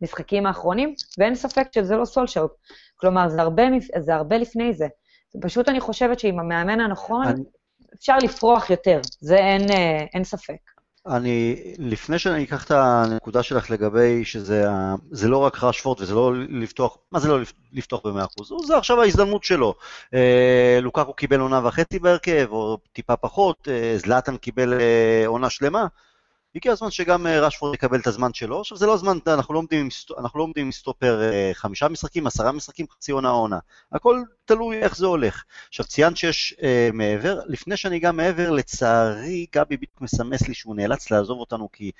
[0.00, 2.46] במשחקים האחרונים, ואין ספק שזה לא סולשר.
[2.96, 3.62] כלומר, זה הרבה,
[3.98, 4.86] זה הרבה לפני זה.
[5.40, 7.42] פשוט אני חושבת שעם המאמן הנכון, אני...
[7.94, 10.79] אפשר לפרוח יותר, זה אין, אה, אין ספק.
[11.06, 14.64] אני, לפני שאני אקח את הנקודה שלך לגבי שזה
[15.10, 17.38] זה לא רק רשפורד וזה לא לפתוח, מה זה לא
[17.72, 18.66] לפתוח ב-100%?
[18.66, 19.74] זה עכשיו ההזדמנות שלו.
[20.14, 25.86] אה, לוקקו קיבל עונה וחצי בהרכב, או טיפה פחות, אה, זלאטן קיבל אה, עונה שלמה.
[26.54, 28.60] הגיע הזמן שגם אה, רשפורד יקבל את הזמן שלו.
[28.60, 31.88] עכשיו, זה לא זמן, אנחנו לא עומדים עם, אנחנו לא עומדים עם סטופר אה, חמישה
[31.88, 33.58] משחקים, עשרה משחקים, חצי עונה עונה.
[33.92, 35.44] הכל תלוי איך זה הולך.
[35.68, 37.40] עכשיו, ציינת שיש אה, מעבר.
[37.46, 41.90] לפני שאני אגע מעבר, לצערי, גבי בדיוק מסמס לי שהוא נאלץ לעזוב אותנו כי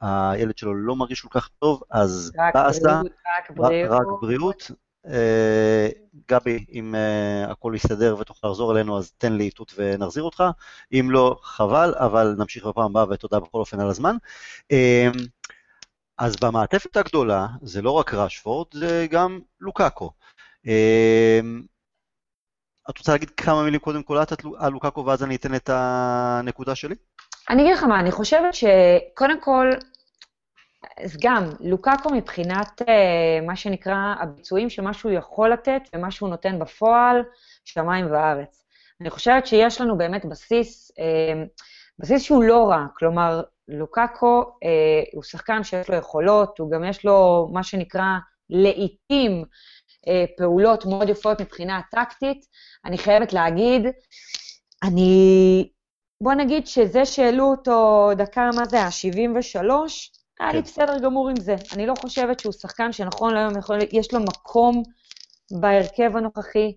[0.00, 3.00] הילד שלו לא מרגיש כל כך טוב, אז באסה,
[3.38, 3.90] רק בריאות.
[3.90, 4.70] רק בריאות.
[5.10, 5.88] אה,
[6.30, 10.44] גבי, אם uh, הכל יסתדר ותוכל לחזור אלינו, אז תן לי איתות ונחזיר אותך.
[10.92, 14.16] אם לא, חבל, אבל נמשיך בפעם הבאה, ותודה בכל אופן על הזמן.
[14.72, 15.18] Uh,
[16.18, 20.10] אז במעטפת הגדולה, זה לא רק ראשפורד, זה גם לוקאקו.
[22.90, 24.18] את רוצה להגיד כמה מילים קודם כל
[24.58, 26.94] על לוקאקו, ואז אני אתן את הנקודה שלי?
[27.50, 29.72] אני אגיד לך מה, אני חושבת שקודם כל,
[31.04, 36.28] אז גם, לוקאקו מבחינת uh, מה שנקרא הביצועים של מה שהוא יכול לתת ומה שהוא
[36.28, 37.22] נותן בפועל,
[37.64, 38.64] שמיים וארץ.
[39.00, 41.62] אני חושבת שיש לנו באמת בסיס, uh,
[41.98, 47.04] בסיס שהוא לא רע, כלומר, לוקאקו uh, הוא שחקן שיש לו יכולות, הוא גם יש
[47.04, 48.06] לו מה שנקרא
[48.50, 49.44] לעיתים
[50.36, 52.46] פעולות מאוד יפות מבחינה טקטית.
[52.84, 53.82] אני חייבת להגיד,
[54.82, 55.68] אני...
[56.22, 59.70] בוא נגיד שזה שהעלו אותו דקה, מה זה, ה-73,
[60.40, 60.64] היה לי כן.
[60.64, 61.56] בסדר גמור עם זה.
[61.74, 64.82] אני לא חושבת שהוא שחקן שנכון להיום יכול, יש לו מקום
[65.60, 66.76] בהרכב הנוכחי.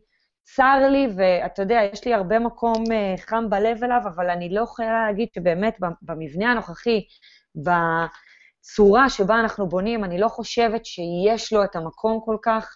[0.56, 4.62] צר לי, ואתה יודע, יש לי הרבה מקום uh, חם בלב אליו, אבל אני לא
[4.62, 7.02] יכולה להגיד שבאמת במבנה הנוכחי,
[7.56, 12.76] בצורה שבה אנחנו בונים, אני לא חושבת שיש לו את המקום כל כך.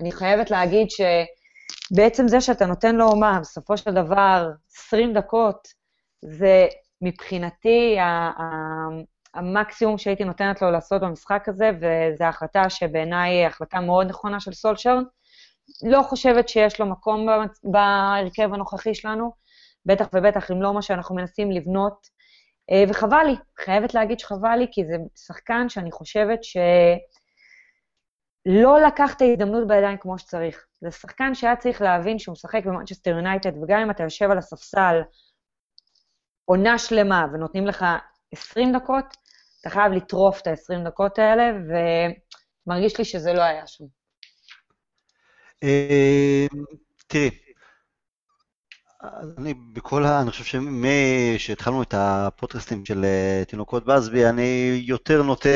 [0.00, 5.68] אני חייבת להגיד שבעצם זה שאתה נותן לו, מה, בסופו של דבר, 20 דקות,
[6.22, 6.66] זה
[7.02, 7.96] מבחינתי
[9.34, 14.52] המקסימום שהייתי נותנת לו לעשות במשחק הזה, וזו החלטה שבעיניי היא החלטה מאוד נכונה של
[14.52, 14.98] סולשר.
[15.82, 17.26] לא חושבת שיש לו מקום
[17.64, 19.32] בהרכב הנוכחי שלנו,
[19.86, 22.06] בטח ובטח אם לא מה שאנחנו מנסים לבנות,
[22.70, 26.70] אה, וחבל לי, חייבת להגיד שחבל לי, כי זה שחקן שאני חושבת שלא
[28.86, 30.66] לקח את ההזדמנות בידיים כמו שצריך.
[30.80, 35.02] זה שחקן שהיה צריך להבין שהוא משחק במנצ'סטר יונייטד, וגם אם אתה יושב על הספסל
[36.44, 37.84] עונה שלמה ונותנים לך
[38.32, 39.16] 20 דקות,
[39.64, 41.52] אתה חייב לטרוף את ה-20 דקות האלה,
[42.66, 43.84] ומרגיש לי שזה לא היה שם.
[45.62, 46.64] אמ,
[47.06, 47.30] תראי,
[49.38, 50.20] אני בכל ה...
[50.20, 50.58] אני חושב
[51.38, 55.48] שהתחלנו את הפודקאסטים של אה, תינוקות בסבי, אני יותר נוטה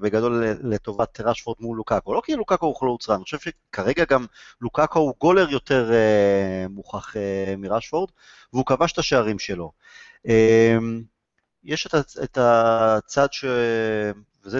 [0.00, 2.14] בגדול לטובת רשפורד מול לוקאקו.
[2.14, 4.26] לא כי לוקאקו הוא חלוץ רע, אני חושב שכרגע גם
[4.60, 7.18] לוקאקו הוא גולר יותר uh, מוכח uh,
[7.58, 8.10] מרשפורד,
[8.52, 9.72] והוא כבש את השערים שלו.
[11.64, 13.44] יש את, את הצד ש...
[14.44, 14.58] וזה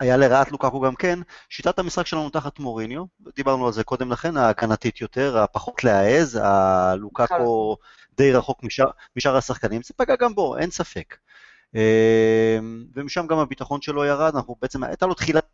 [0.00, 1.18] היה לרעת לוקקו גם כן,
[1.48, 3.04] שיטת המשחק שלנו תחת מוריניו,
[3.36, 7.76] דיברנו על זה קודם לכן, ההגנתית יותר, הפחות להעז, הלוקקו
[8.16, 11.16] די רחוק משאר, משאר השחקנים, זה פגע גם בו, אין ספק.
[11.76, 12.58] אה,
[12.94, 15.46] ומשם גם הביטחון שלו ירד, אנחנו בעצם, הייתה לו תחילת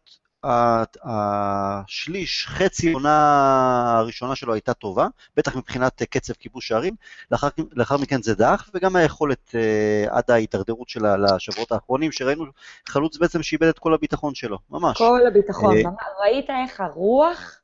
[1.04, 6.94] השליש, חצי עונה הראשונה שלו הייתה טובה, בטח מבחינת קצב כיבוש שערים,
[7.30, 12.44] לאחר, לאחר מכן זה דח, וגם היכולת uh, עד ההידרדרות שלה לשבועות האחרונים, שראינו
[12.88, 14.98] חלוץ בעצם שאיבד את כל הביטחון שלו, ממש.
[14.98, 17.58] כל הביטחון, uh, ראית איך הרוח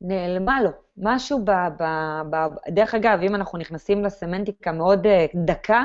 [0.00, 1.50] נעלמה לו, משהו ב...
[1.50, 1.84] ב,
[2.30, 2.36] ב
[2.68, 5.06] דרך אגב, אם אנחנו נכנסים לסמנטיקה מאוד
[5.44, 5.84] דקה,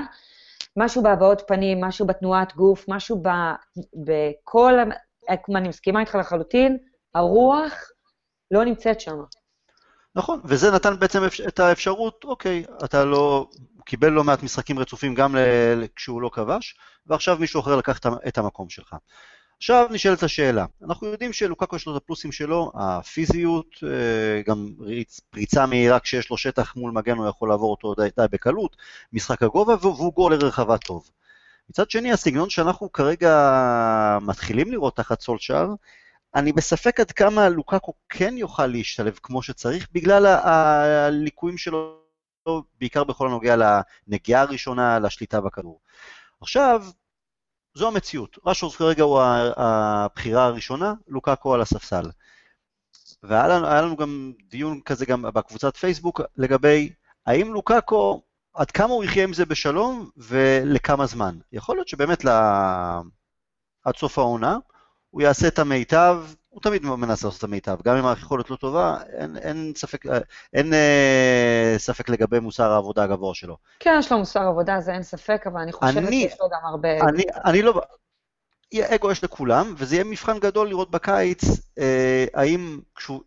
[0.78, 3.30] משהו בהבעות פנים, משהו בתנועת גוף, משהו ב,
[3.96, 4.74] בכל
[5.56, 6.78] אני מסכימה איתך לחלוטין,
[7.16, 7.74] הרוח
[8.52, 9.16] לא נמצאת שם.
[10.16, 13.48] נכון, וזה נתן בעצם את האפשרות, אוקיי, אתה לא,
[13.86, 15.36] קיבל לא מעט משחקים רצופים גם
[15.96, 16.76] כשהוא לא כבש,
[17.08, 18.96] ועכשיו מישהו אחר לקח את המקום שלך.
[19.58, 24.68] עכשיו נשאלת השאלה, אנחנו יודעים שלוקקו יש לו את הפלוסים שלו, הפיזיות, אה, גם
[25.30, 28.78] פריצה מהירה כשיש לו שטח מול מגן הוא יכול לעבור אותו די, די בקלות,
[29.14, 31.10] משחק הגובה והוא גול לרחבה טוב.
[31.70, 35.68] מצד שני, הסגנון שאנחנו כרגע מתחילים לראות תחת סולשאר,
[36.36, 42.00] אני בספק עד כמה לוקקו כן יוכל להשתלב כמו שצריך, בגלל הליקויים שלו,
[42.80, 43.56] בעיקר בכל הנוגע
[44.08, 45.80] לנגיעה הראשונה, לשליטה בכדור.
[46.42, 46.86] עכשיו,
[47.74, 48.38] זו המציאות.
[48.46, 49.22] רשורס כרגע הוא
[49.58, 52.10] הבחירה הראשונה, לוקקו על הספסל.
[53.24, 56.94] והיה לנו גם דיון כזה גם בקבוצת פייסבוק לגבי
[57.26, 58.22] האם לוקאקו,
[58.60, 61.38] עד כמה הוא יחיה עם זה בשלום ולכמה זמן.
[61.52, 63.02] יכול להיות שבאמת לה...
[63.86, 64.58] עד סוף העונה
[65.10, 68.98] הוא יעשה את המיטב, הוא תמיד מנסה לעשות את המיטב, גם אם היכולת לא טובה,
[69.18, 70.06] אין, אין, ספק,
[70.54, 73.58] אין אה, ספק לגבי מוסר העבודה הגבוה שלו.
[73.80, 76.66] כן, יש לו מוסר עבודה, זה אין ספק, אבל אני חושבת אני, שיש לו גם
[76.66, 77.00] הרבה...
[77.10, 77.82] אני, אני לא...
[78.82, 81.44] אגו יש לכולם, וזה יהיה מבחן גדול לראות בקיץ,
[81.80, 83.22] אה, האם כשהוא,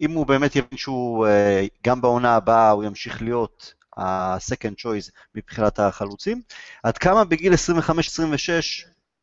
[0.00, 5.78] אם הוא באמת יבין שהוא, אה, גם בעונה הבאה הוא ימשיך להיות ה-second choice מבחינת
[5.78, 6.42] החלוצים,
[6.82, 7.56] עד כמה בגיל 25-26,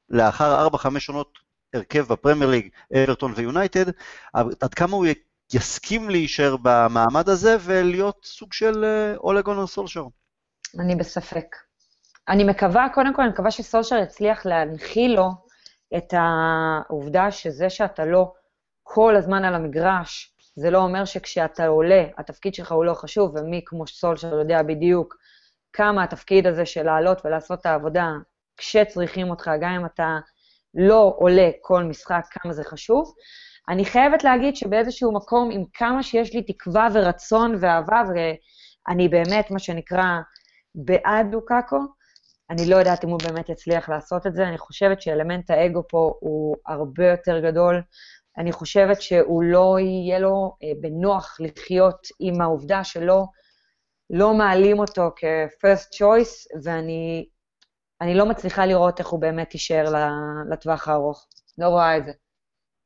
[0.10, 1.38] לאחר 4-5 עונות
[1.74, 2.70] הרכב בפרמייר ליג,
[3.04, 3.86] אברטון ויונייטד,
[4.34, 5.06] עד כמה הוא
[5.54, 8.86] יסכים להישאר במעמד הזה ולהיות סוג של
[9.18, 10.04] אולגון או סולשר?
[10.80, 11.56] אני בספק.
[12.30, 15.30] אני מקווה, קודם כל, אני מקווה שסולשר יצליח להנחיל לו
[15.98, 18.34] את העובדה שזה שאתה לא
[18.84, 23.62] כל הזמן על המגרש, זה לא אומר שכשאתה עולה, התפקיד שלך הוא לא חשוב, ומי
[23.66, 25.16] כמו סולשר יודע בדיוק
[25.74, 28.08] כמה התפקיד הזה של לעלות ולעשות את העבודה
[28.58, 30.18] כשצריכים אותך, גם אם אתה
[30.74, 33.14] לא עולה כל משחק, כמה זה חשוב.
[33.70, 39.60] אני חייבת להגיד שבאיזשהו מקום, עם כמה שיש לי תקווה ורצון ואהבה, ואני באמת, מה
[39.60, 40.06] שנקרא,
[40.76, 41.80] בעד לוקאקו,
[42.50, 44.48] אני לא יודעת אם הוא באמת יצליח לעשות את זה.
[44.48, 47.82] אני חושבת שאלמנט האגו פה הוא הרבה יותר גדול.
[48.40, 53.26] אני חושבת שהוא לא יהיה לו אה, בנוח לחיות עם העובדה שלא
[54.10, 57.26] לא מעלים אותו כ-first choice, ואני
[58.02, 59.94] אני לא מצליחה לראות איך הוא באמת יישאר
[60.52, 61.28] לטווח הארוך.
[61.58, 62.12] לא רואה את זה.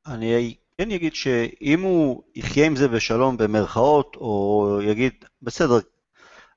[0.07, 5.79] אני כן אגיד שאם הוא יחיה עם זה בשלום במרכאות, או יגיד, בסדר,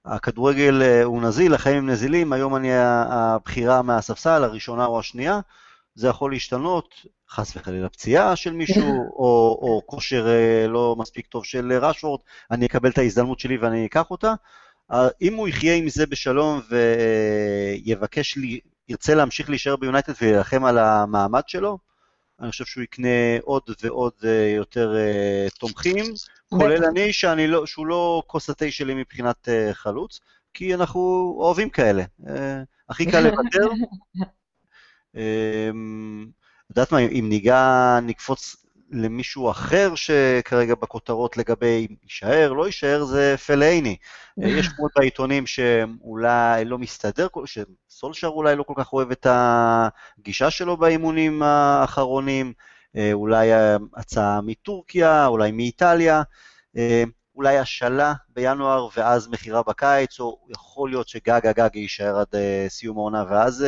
[0.05, 2.71] הכדורגל אה, הוא נזיל, החיים הם נזילים, היום אני
[3.09, 5.41] הבחירה מהספסל, הראשונה או השנייה,
[5.97, 6.95] זה יכול להשתנות,
[7.31, 8.85] חס וחלילה פציעה של מישהו,
[9.19, 13.87] או, או כושר אה, לא מספיק טוב של רשוורד, אני אקבל את ההזדמנות שלי ואני
[13.87, 14.35] אקח אותה.
[15.23, 21.43] אם הוא יחיה עם זה בשלום ויבקש, לי, ירצה להמשיך להישאר ביונייטד ולהילחם על המעמד
[21.47, 21.79] שלו,
[22.41, 26.05] אני חושב שהוא יקנה עוד ועוד אה, יותר אה, תומכים,
[26.49, 30.21] כולל אני, שאני לא, שהוא לא כוס התה שלי מבחינת אה, חלוץ,
[30.55, 31.01] כי אנחנו
[31.39, 32.05] אוהבים כאלה.
[32.89, 33.69] הכי קל לוותר.
[35.17, 36.27] אמ,
[36.71, 38.57] יודעת מה, אם ניגע, נקפוץ
[38.91, 43.97] למישהו אחר שכרגע בכותרות לגבי יישאר, לא יישאר, זה פלאיני.
[44.39, 50.77] יש שמות בעיתונים שאולי לא מסתדר, שסולשר אולי לא כל כך אוהב את הגישה שלו
[50.77, 52.53] באימונים האחרונים,
[53.13, 53.49] אולי
[53.97, 56.23] הצעה מטורקיה, אולי מאיטליה,
[57.37, 62.35] אולי השאלה בינואר ואז מכירה בקיץ, או יכול להיות שגג הגג יישאר עד
[62.69, 63.65] סיום העונה ואז...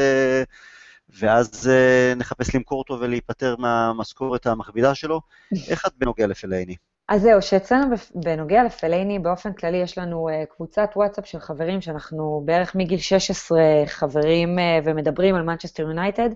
[1.11, 5.21] ואז uh, נחפש למכור אותו ולהיפטר מהמשכורת המכבידה שלו.
[5.71, 6.77] איך את בנוגע לפלייני?
[7.09, 12.43] אז זהו, שאצלנו בנוגע לפלייני, באופן כללי יש לנו uh, קבוצת וואטסאפ של חברים, שאנחנו
[12.45, 16.31] בערך מגיל 16 חברים uh, ומדברים על מנצ'סטר יונייטד,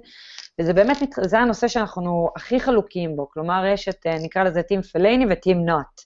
[0.61, 4.83] וזה באמת, זה הנושא שאנחנו הכי חלוקים בו, כלומר, יש את, uh, נקרא לזה טים
[4.83, 6.01] פלייני וטים נוט.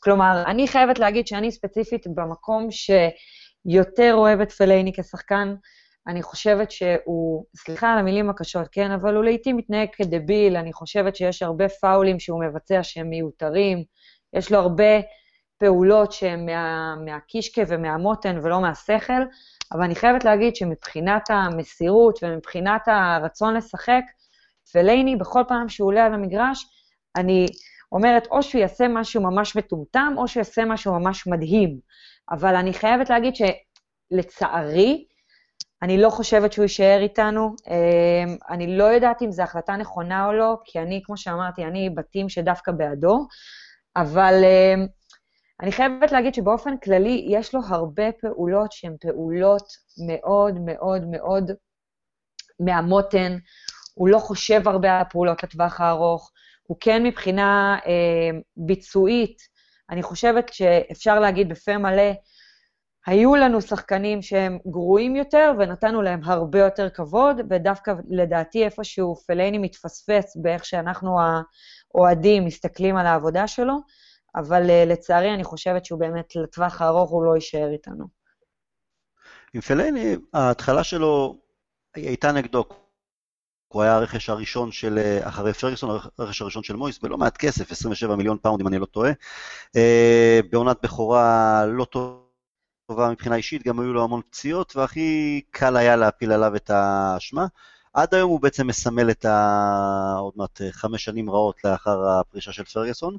[0.00, 5.54] כלומר, אני חייבת להגיד שאני ספציפית במקום שיותר אוהב את פלייני כשחקן,
[6.08, 11.16] אני חושבת שהוא, סליחה על המילים הקשות, כן, אבל הוא לעיתים מתנהג כדביל, אני חושבת
[11.16, 13.84] שיש הרבה פאולים שהוא מבצע שהם מיותרים,
[14.32, 15.00] יש לו הרבה
[15.58, 19.22] פעולות שהן מה, מהקישקע ומהמותן ולא מהשכל,
[19.72, 24.02] אבל אני חייבת להגיד שמבחינת המסירות ומבחינת הרצון לשחק,
[24.72, 26.66] פלייני, בכל פעם שהוא עולה על המגרש,
[27.16, 27.46] אני
[27.92, 31.78] אומרת, או שהוא יעשה משהו ממש מטומטם, או שהוא יעשה משהו ממש מדהים.
[32.30, 35.07] אבל אני חייבת להגיד שלצערי,
[35.82, 37.54] אני לא חושבת שהוא יישאר איתנו.
[37.70, 41.90] אמ, אני לא יודעת אם זו החלטה נכונה או לא, כי אני, כמו שאמרתי, אני
[41.90, 43.26] בתים שדווקא בעדו,
[43.96, 44.86] אבל אמ,
[45.60, 49.68] אני חייבת להגיד שבאופן כללי יש לו הרבה פעולות שהן פעולות
[50.06, 51.50] מאוד מאוד מאוד
[52.60, 53.36] מהמותן.
[53.94, 56.30] הוא לא חושב הרבה על הפעולות לטווח הארוך.
[56.62, 59.38] הוא כן מבחינה אה, ביצועית,
[59.90, 62.12] אני חושבת שאפשר להגיד בפה מלא,
[63.08, 69.58] היו לנו שחקנים שהם גרועים יותר, ונתנו להם הרבה יותר כבוד, ודווקא לדעתי איפשהו פלייני
[69.58, 73.74] מתפספס באיך שאנחנו האוהדים מסתכלים על העבודה שלו,
[74.36, 78.06] אבל אה, לצערי אני חושבת שהוא באמת, לטווח הארוך הוא לא יישאר איתנו.
[79.54, 81.38] עם פלאיני, ההתחלה שלו
[81.94, 82.64] הייתה נגדו.
[83.68, 87.72] הוא היה הרכש הראשון של, אה, אחרי פרגוסון, הרכש הראשון של מויס, בלא מעט כסף,
[87.72, 89.12] 27 מיליון פאונד אם אני לא טועה.
[89.76, 92.27] אה, בעונת בכורה לא טובה.
[92.88, 97.46] טובה מבחינה אישית, גם היו לו המון פציעות, והכי קל היה להפיל עליו את האשמה.
[97.92, 100.14] עד היום הוא בעצם מסמל את ה...
[100.18, 103.16] עוד מעט אה, חמש שנים רעות לאחר הפרישה של פרגוסון.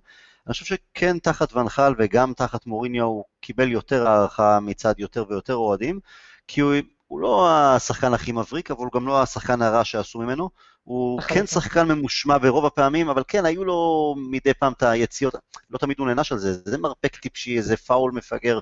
[0.48, 5.56] אני חושב שכן תחת ונחל וגם תחת מוריניו הוא קיבל יותר הערכה מצד יותר ויותר
[5.56, 6.00] אוהדים,
[6.48, 6.74] כי הוא,
[7.10, 10.50] הוא לא השחקן הכי מבריק, אבל הוא גם לא השחקן הרע שעשו ממנו.
[10.84, 15.36] הוא כן שחקן ממושמע ברוב הפעמים, אבל כן, היו לו מדי פעם את היציאות,
[15.70, 18.60] לא תמיד הוא נענש על זה, זה מרפק טיפשי, איזה פאול מפגר,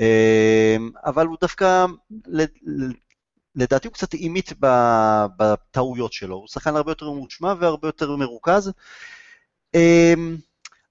[0.00, 1.86] אה, אבל הוא דווקא,
[3.56, 4.52] לדעתי הוא קצת אימית
[5.36, 8.72] בטעויות שלו, הוא שחקן הרבה יותר ממושמע והרבה יותר מרוכז.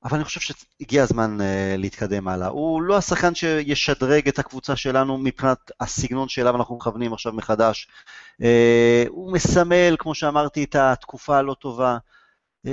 [0.06, 1.44] אבל אני חושב שהגיע הזמן uh,
[1.78, 2.48] להתקדם הלאה.
[2.48, 7.88] הוא לא השחקן שישדרג את הקבוצה שלנו מבחינת הסגנון שאליו אנחנו מכוונים עכשיו מחדש.
[8.42, 8.46] Uh,
[9.10, 11.98] הוא מסמל, כמו שאמרתי, את התקופה הלא טובה.
[12.68, 12.70] Uh,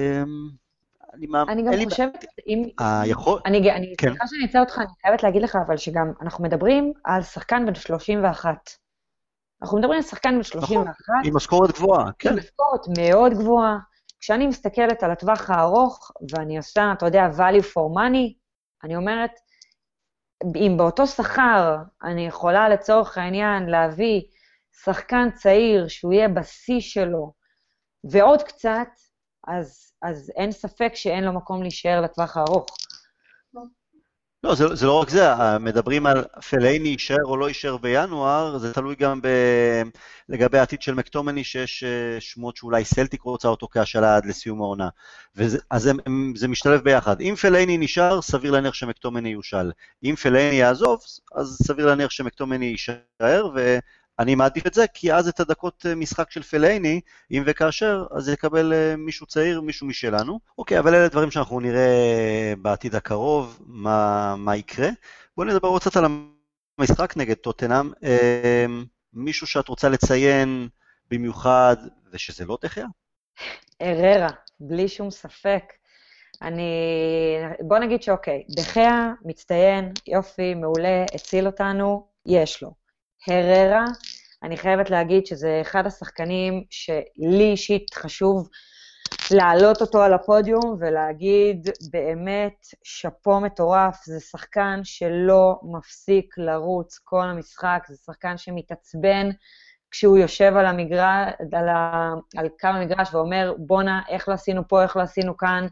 [1.15, 2.63] אני, אני גם חושבת, אם...
[2.79, 3.41] היכול...
[3.47, 4.09] אני, אני כן.
[4.09, 7.75] סליחה שאני אצא אותך, אני חייבת להגיד לך, אבל שגם אנחנו מדברים על שחקן בן
[7.75, 8.71] 31.
[9.63, 10.71] אנחנו מדברים על שחקן בן 31.
[10.71, 10.87] נכון,
[11.25, 12.31] עם משכורת גבוהה, כן.
[12.31, 13.79] עם משכורת מאוד גבוהה.
[14.21, 18.35] כשאני מסתכלת על הטווח הארוך, ואני עושה, אתה יודע, value for money,
[18.85, 19.31] אני אומרת,
[20.57, 24.23] אם באותו שכר אני יכולה לצורך העניין להביא
[24.85, 27.33] שחקן צעיר שהוא יהיה בשיא שלו,
[28.05, 28.89] ועוד קצת,
[29.47, 32.67] אז, אז אין ספק שאין לו מקום להישאר לטווח הארוך.
[34.45, 35.29] לא, זה, זה לא רק זה,
[35.61, 39.29] מדברים על פלייני יישאר או לא יישאר בינואר, זה תלוי גם ב...
[40.29, 44.89] לגבי העתיד של מקטומיניי, שיש אה, שמועות שאולי סלטיק רוצה אותו כהשאלה עד לסיום העונה.
[45.37, 45.93] וזה, אז זה,
[46.37, 47.21] זה משתלב ביחד.
[47.21, 49.71] אם פלאיני נשאר, סביר להניח שמקטומיניי יושאל.
[50.05, 51.01] אם פלאיני יעזוב,
[51.35, 53.51] אז סביר להניח שמקטומיניי יישאר.
[54.21, 58.29] אני מעדיף את זה, כי אז את הדקות אה, משחק של פלאיני, אם וכאשר, אז
[58.29, 60.41] יקבל אה, מישהו צעיר, מישהו משלנו.
[60.59, 64.89] אוקיי, אבל אלה דברים שאנחנו נראה בעתיד הקרוב, מה, מה יקרה.
[65.37, 66.05] בואו נדבר עוד קצת על
[66.79, 67.93] המשחק נגד טוטנאם.
[68.05, 68.67] אה,
[69.15, 70.69] מישהו שאת רוצה לציין
[71.11, 71.77] במיוחד,
[72.13, 72.87] ושזה לא תחיה?
[73.83, 74.29] אררה,
[74.61, 75.65] בלי שום ספק.
[76.43, 76.73] אני...
[77.61, 82.80] בוא נגיד שאוקיי, דחיה, מצטיין, יופי, מעולה, הציל אותנו, יש לו.
[83.29, 83.85] הררה,
[84.43, 88.49] אני חייבת להגיד שזה אחד השחקנים שלי אישית חשוב
[89.31, 97.83] להעלות אותו על הפודיום ולהגיד באמת שאפו מטורף, זה שחקן שלא מפסיק לרוץ כל המשחק,
[97.89, 99.31] זה שחקן שמתעצבן
[99.91, 104.83] כשהוא יושב על המגרש, על, ה, על קו המגרש ואומר, בואנה, איך לא עשינו פה,
[104.83, 105.67] איך לא עשינו כאן.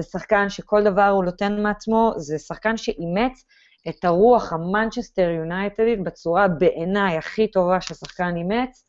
[0.00, 3.44] זה שחקן שכל דבר הוא נותן מעצמו, זה שחקן שאימץ
[3.88, 8.86] את הרוח המנצ'סטר יונייטדית בצורה בעיניי הכי טובה שהשחקן אימץ,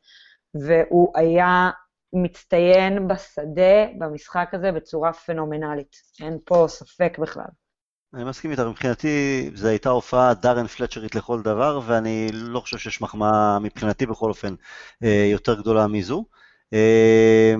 [0.54, 1.70] והוא היה
[2.14, 5.96] מצטיין בשדה במשחק הזה בצורה פנומנלית.
[6.22, 7.50] אין פה ספק בכלל.
[8.14, 13.02] אני מסכים איתך, מבחינתי זו הייתה הופעה דארן פלצ'רית לכל דבר, ואני לא חושב שיש
[13.02, 14.56] מחמאה, מבחינתי בכל אופן,
[15.04, 16.26] אה, יותר גדולה מזו.
[16.74, 17.54] אה,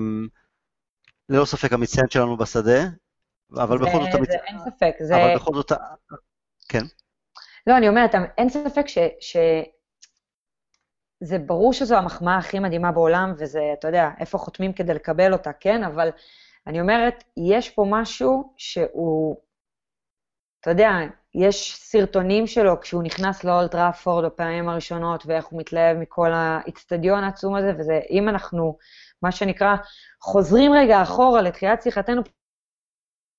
[1.28, 2.80] ללא ספק המצטיין שלנו בשדה,
[3.52, 4.26] אבל זה, בכל זאת...
[4.30, 5.16] זה, אין ספק, זה...
[5.16, 5.72] אבל בכל זאת...
[6.68, 6.84] כן.
[7.66, 8.98] לא, אני אומרת, אין ספק ש...
[9.20, 9.36] ש...
[11.22, 15.52] זה ברור שזו המחמאה הכי מדהימה בעולם, וזה, אתה יודע, איפה חותמים כדי לקבל אותה,
[15.52, 15.84] כן?
[15.84, 16.10] אבל
[16.66, 19.36] אני אומרת, יש פה משהו שהוא,
[20.60, 20.90] אתה יודע,
[21.34, 27.72] יש סרטונים שלו כשהוא נכנס לאולטראפורד בפעמים הראשונות, ואיך הוא מתלהב מכל האיצטדיון העצום הזה,
[27.78, 28.78] וזה, אם אנחנו,
[29.22, 29.76] מה שנקרא,
[30.20, 32.22] חוזרים רגע אחורה לתחילת שיחתנו,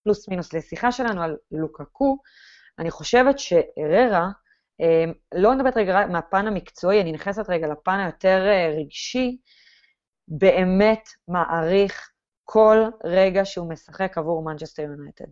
[0.04, 2.18] פלוס מינוס לשיחה שלנו על לוקקו,
[2.82, 4.30] אני חושבת שאררה,
[4.80, 9.38] אמ, לא נדברת רגע מהפן המקצועי, אני נכנסת רגע לפן היותר אה, רגשי,
[10.28, 12.12] באמת מעריך
[12.44, 15.26] כל רגע שהוא משחק עבור מנצ'סטר יונייטד.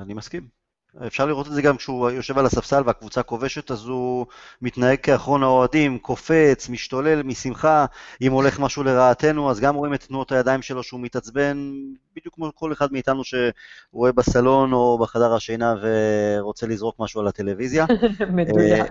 [0.00, 0.57] אני מסכים.
[1.06, 4.26] אפשר לראות את זה גם כשהוא יושב על הספסל והקבוצה כובשת, אז הוא
[4.62, 7.86] מתנהג כאחרון האוהדים, קופץ, משתולל משמחה,
[8.20, 11.72] אם הולך משהו לרעתנו, אז גם רואים את תנועות הידיים שלו שהוא מתעצבן,
[12.16, 17.86] בדיוק כמו כל אחד מאיתנו שרואה בסלון או בחדר השינה ורוצה לזרוק משהו על הטלוויזיה.
[18.36, 18.80] מדויק.
[18.82, 18.86] אה,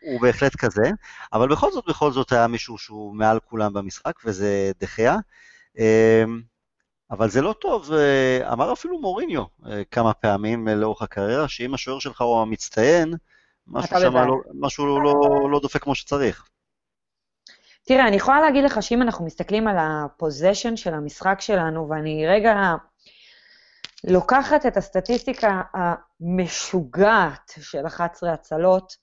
[0.00, 0.90] הוא בהחלט כזה,
[1.32, 5.16] אבל בכל זאת, בכל זאת היה מישהו שהוא מעל כולם במשחק, וזה דחיה.
[7.10, 7.90] אבל זה לא טוב,
[8.52, 13.14] אמר אפילו מוריניו אה, כמה פעמים אה, לאורך הקריירה, שאם השוער שלך הוא המצטיין,
[13.66, 15.12] משהו שם לא, משהו לא,
[15.50, 16.48] לא דופק כמו שצריך.
[17.82, 22.54] תראה, אני יכולה להגיד לך שאם אנחנו מסתכלים על הפוזיישן של המשחק שלנו, ואני רגע
[24.04, 28.96] לוקחת את הסטטיסטיקה המשוגעת של 11 הצלות,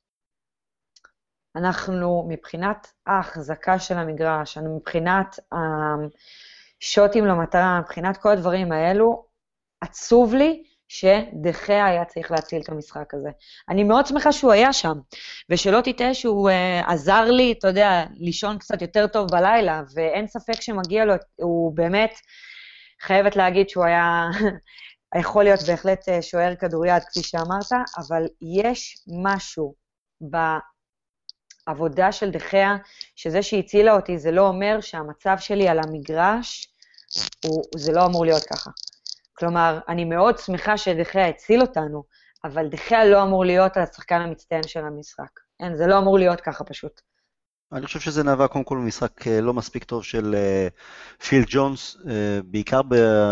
[1.55, 5.39] אנחנו מבחינת ההחזקה של המגרש, מבחינת
[6.80, 9.25] שוטים למטרה, מבחינת כל הדברים האלו,
[9.82, 13.30] עצוב לי שדחה היה צריך להציל את המשחק הזה.
[13.69, 14.93] אני מאוד שמחה שהוא היה שם,
[15.49, 20.61] ושלא תטעה שהוא uh, עזר לי, אתה יודע, לישון קצת יותר טוב בלילה, ואין ספק
[20.61, 22.13] שמגיע לו, הוא באמת,
[23.01, 24.30] חייבת להגיד שהוא היה
[25.21, 28.23] יכול להיות בהחלט אה, שוער כדוריד, כפי שאמרת, אבל
[28.61, 29.73] יש משהו
[31.68, 32.78] בעבודה של דחיה,
[33.15, 36.68] שזה שהצילה אותי, זה לא אומר שהמצב שלי על המגרש,
[37.45, 38.72] הוא, זה לא אמור להיות ככה.
[39.34, 42.03] כלומר, אני מאוד שמחה שדחיה הציל אותנו,
[42.43, 45.39] אבל דחיה לא אמור להיות השחקן המצטיין של המשחק.
[45.59, 47.01] אין, זה לא אמור להיות ככה פשוט.
[47.74, 50.68] אני חושב שזה נבע קודם כל ממשחק אה, לא מספיק טוב של אה,
[51.28, 52.82] פיל ג'ונס, אה, בעיקר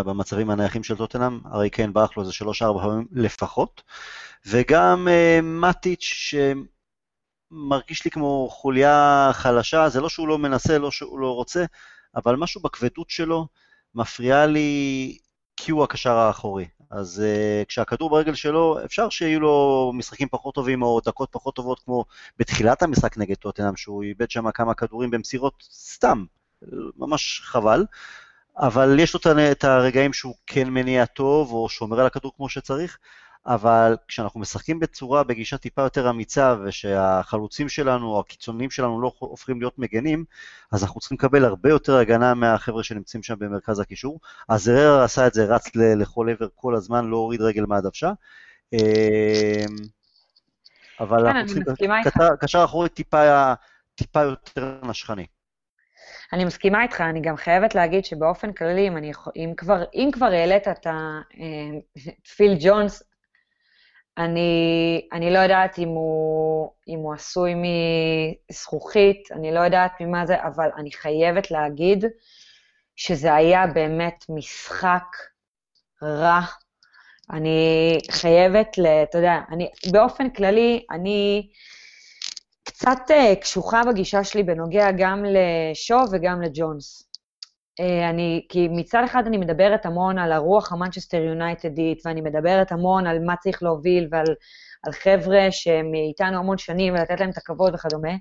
[0.06, 3.84] במצבים הנייחים של טוטנאם, הרי כן ברח לו איזה שלוש-ארבע פעמים לפחות,
[4.46, 5.08] וגם
[5.44, 6.34] מטיץ'
[7.56, 11.66] שמרגיש לי כמו חוליה חלשה, זה לא שהוא לא מנסה, לא שהוא לא רוצה,
[12.16, 13.48] אבל משהו בכבדות שלו
[13.96, 15.18] מפריע לי
[15.58, 16.66] כי הוא הקשר האחורי.
[16.90, 21.80] אז uh, כשהכדור ברגל שלו, אפשר שיהיו לו משחקים פחות טובים או דקות פחות טובות
[21.80, 22.06] כמו
[22.38, 26.26] בתחילת המשחק נגד טוטנאם, שהוא איבד שם כמה כדורים במסירות סתם,
[26.98, 27.86] ממש חבל.
[28.58, 29.20] אבל יש לו
[29.52, 32.98] את הרגעים שהוא כן מניע טוב, או שומר על הכדור כמו שצריך,
[33.48, 39.60] אבל כשאנחנו משחקים בצורה, בגישה טיפה יותר אמיצה, ושהחלוצים שלנו, או הקיצוניים שלנו לא הופכים
[39.60, 40.26] להיות מגנים,
[40.72, 44.20] אז אנחנו צריכים לקבל הרבה יותר הגנה מהחבר'ה שנמצאים שם במרכז הקישור.
[44.50, 48.12] אז הרר עשה את זה, רץ לכל עבר כל הזמן, לא הוריד רגל מהדוושה.
[48.74, 48.80] אמ,
[51.00, 51.92] אבל כן, אנחנו צריכים,
[52.40, 53.54] קשר אחורי טיפה,
[53.96, 55.26] טיפה יותר נשכני.
[56.34, 60.26] אני מסכימה איתך, אני גם חייבת להגיד שבאופן כללי, אם, אני, אם, כבר, אם כבר
[60.26, 60.88] העלית את
[62.36, 63.04] פיל אה, ג'ונס,
[64.18, 67.54] אני, אני לא יודעת אם הוא, אם הוא עשוי
[68.50, 72.06] מזכוכית, אני לא יודעת ממה זה, אבל אני חייבת להגיד
[72.96, 75.06] שזה היה באמת משחק
[76.04, 76.40] רע.
[77.34, 78.68] אני חייבת,
[79.04, 81.50] אתה יודע, אני, באופן כללי, אני
[82.64, 87.05] קצת uh, קשוחה בגישה שלי בנוגע גם לשו וגם לג'ונס.
[87.80, 93.08] אה, אני, כי מצד אחד אני מדברת המון על הרוח המנצ'סטר יונייטדית, ואני מדברת המון
[93.08, 94.36] על מה צריך להוביל ועל
[94.84, 98.14] על חבר'ה שהם איתנו המון שנים ולתת להם את הכבוד וכדומה,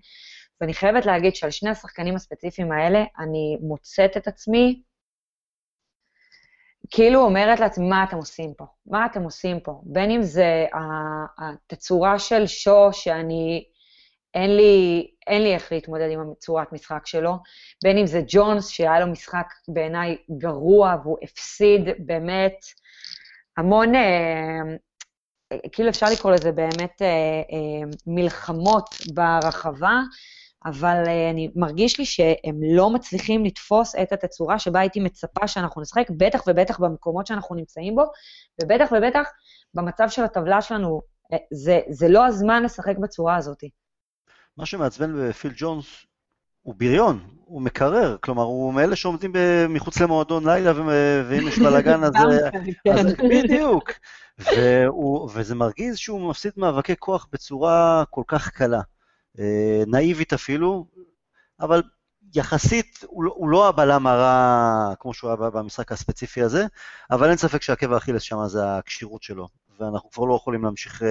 [0.61, 4.83] ואני חייבת להגיד שעל שני השחקנים הספציפיים האלה, אני מוצאת את עצמי
[6.91, 8.65] כאילו אומרת לעצמי, מה אתם עושים פה?
[8.87, 9.81] מה אתם עושים פה?
[9.83, 10.67] בין אם זה
[11.39, 13.65] התצורה של שו, שאני
[14.35, 17.33] אין לי, אין לי איך להתמודד עם צורת משחק שלו,
[17.85, 22.57] בין אם זה ג'ונס, שהיה לו משחק בעיניי גרוע, והוא הפסיד באמת
[23.57, 24.61] המון, אה,
[25.73, 27.07] כאילו אפשר לקרוא לזה באמת אה,
[27.53, 30.01] אה, מלחמות ברחבה,
[30.67, 35.83] אבל אה, אני מרגיש לי שהם לא מצליחים לתפוס את התצורה שבה הייתי מצפה שאנחנו
[35.83, 38.03] נשחק, בטח ובטח במקומות שאנחנו נמצאים בו,
[38.63, 39.29] ובטח ובטח
[39.75, 41.01] במצב של הטבלה שלנו,
[41.33, 43.59] אה, זה, זה לא הזמן לשחק בצורה הזאת.
[44.57, 45.87] מה שמעצבן בפיל ג'ונס
[46.63, 49.33] הוא בריון, הוא מקרר, כלומר הוא מאלה שעומדים
[49.69, 50.73] מחוץ למועדון לילה
[51.29, 52.13] ואם יש בלאגן אז...
[52.85, 53.07] כן.
[53.31, 53.91] בדיוק.
[54.39, 58.81] והוא, וזה מרגיז שהוא מפסיד מאבקי כוח בצורה כל כך קלה.
[59.39, 60.87] אה, נאיבית אפילו,
[61.61, 61.83] אבל
[62.35, 66.67] יחסית הוא, לא, הוא לא הבלם הרע כמו שהוא היה במשחק הספציפי הזה,
[67.11, 69.49] אבל אין ספק שעקב האכילס שם זה הכשירות שלו.
[69.81, 71.11] ואנחנו כבר לא יכולים להמשיך לסמוך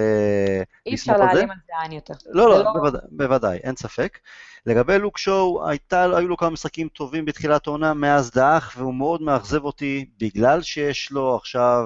[0.56, 0.64] זה.
[0.86, 2.14] אי אפשר להעלים על זה עין יותר.
[2.26, 2.72] לא, לא, לא...
[2.72, 4.18] בוודאי, בוודאי, אין ספק.
[4.66, 9.22] לגבי לוק שואו, הייתה, היו לו כמה משחקים טובים בתחילת העונה, מאז דאח, והוא מאוד
[9.22, 11.84] מאכזב אותי, בגלל שיש לו עכשיו,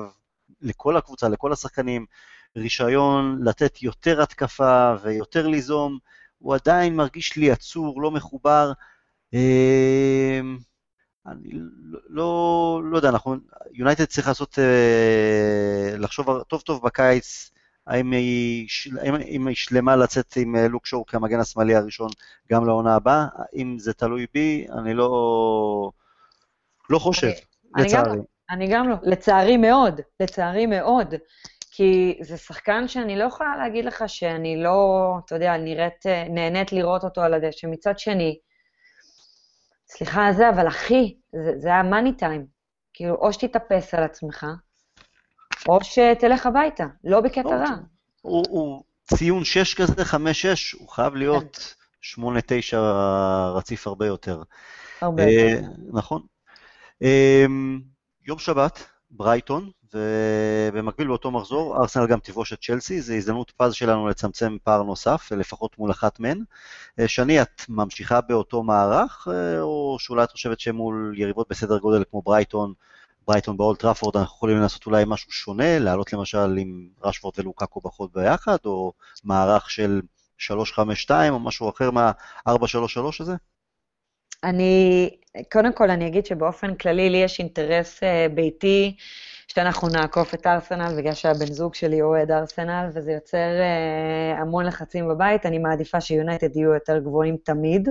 [0.62, 2.06] לכל הקבוצה, לכל השחקנים,
[2.56, 5.98] רישיון לתת יותר התקפה ויותר ליזום,
[6.38, 8.72] הוא עדיין מרגיש לי עצור, לא מחובר.
[11.30, 13.36] אני לא, לא, לא יודע, אנחנו,
[13.72, 17.50] יונייטד צריך לעשות, אה, לחשוב טוב טוב בקיץ,
[17.86, 18.68] האם היא,
[19.00, 22.10] האם, האם היא שלמה לצאת עם אה, לוק שואו כמגן השמאלי הראשון
[22.52, 23.26] גם לעונה הבאה,
[23.56, 25.90] אם זה תלוי בי, אני לא,
[26.90, 27.32] לא חושב,
[27.76, 28.10] אני, לצערי.
[28.10, 31.14] אני גם, אני גם לא, לצערי מאוד, לצערי מאוד.
[31.78, 36.72] כי זה שחקן שאני לא יכולה להגיד לך שאני לא, אתה יודע, נראית, אה, נהנית
[36.72, 37.66] לראות אותו על הדשא.
[37.66, 38.38] מצד שני,
[39.90, 42.46] סליחה על זה, אבל אחי, זה, זה היה מאני טיים.
[42.94, 44.46] כאילו, או שתתאפס על עצמך,
[45.68, 47.76] או שתלך הביתה, לא בקטע רע.
[48.22, 48.82] הוא, הוא
[49.14, 50.16] ציון 6 כזה, 5-6,
[50.78, 52.18] הוא חייב להיות 8-9
[53.54, 54.42] רציף הרבה יותר.
[55.00, 55.66] הרבה יותר.
[55.92, 56.22] נכון.
[57.02, 57.44] אה,
[58.26, 64.08] יום שבת, ברייטון, ובמקביל באותו מחזור, ארסנל גם תפגוש את צ'לסי, זו הזדמנות פז שלנו
[64.08, 66.42] לצמצם פער נוסף, לפחות מול אחת מהן.
[67.00, 71.78] אה, שני, את ממשיכה באותו מערך, אה, או שאולי את חושבת שהן מול יריבות בסדר
[71.78, 72.72] גודל כמו ברייטון,
[73.26, 78.10] ברייטון באולט טראפורד, אנחנו יכולים לעשות אולי משהו שונה, לעלות למשל עם רשפורד ולוקאקו בחוד
[78.14, 78.92] ביחד, או
[79.24, 80.00] מערך של
[80.38, 82.50] 3-5-2 או משהו אחר מה-4-3-3
[83.20, 83.34] הזה?
[84.44, 85.10] אני,
[85.52, 88.96] קודם כל אני אגיד שבאופן כללי לי יש אינטרס אה, ביתי
[89.58, 95.08] שאנחנו נעקוף את ארסנל, בגלל שהבן זוג שלי אוהד ארסנל, וזה יוצר אה, המון לחצים
[95.08, 95.46] בבית.
[95.46, 97.88] אני מעדיפה שיונייטד יהיו יותר גבוהים תמיד,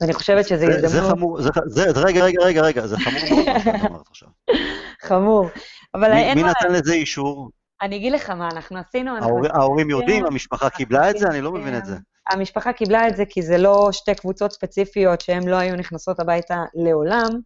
[0.00, 0.90] ואני חושבת שזה הזדמנות...
[0.90, 4.28] זה חמור, זה, זה, רגע, רגע, רגע, רגע, זה חמור מאוד מה שאת אמרת עכשיו.
[5.08, 5.48] חמור,
[5.94, 7.50] אבל אין מי נתן לזה אישור?
[7.82, 9.12] אני אגיד לך מה אנחנו עשינו.
[9.54, 11.26] ההורים יודעים, המשפחה קיבלה את זה?
[11.26, 11.96] אני לא מבין את זה.
[12.30, 16.62] המשפחה קיבלה את זה כי זה לא שתי קבוצות ספציפיות שהן לא היו נכנסות הביתה
[16.74, 17.40] לעולם, אה,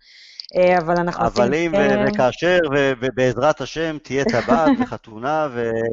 [0.54, 1.44] אבל אנחנו עושים...
[1.44, 1.72] אבל אם
[2.08, 2.58] וכאשר,
[3.00, 5.48] ובעזרת השם תהיה טבעת וחתונה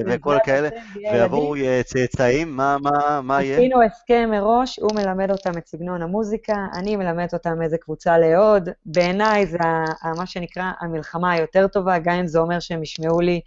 [0.05, 0.69] וכל כאלה,
[1.13, 3.57] ויבואו צאצאים, מה יהיה?
[3.57, 8.69] עשינו הסכם מראש, הוא מלמד אותם את סגנון המוזיקה, אני מלמדת אותם איזה קבוצה לאהוד.
[8.85, 9.57] בעיניי זה
[10.17, 13.41] מה שנקרא המלחמה היותר טובה, גם אם זה אומר שהם ישמעו לי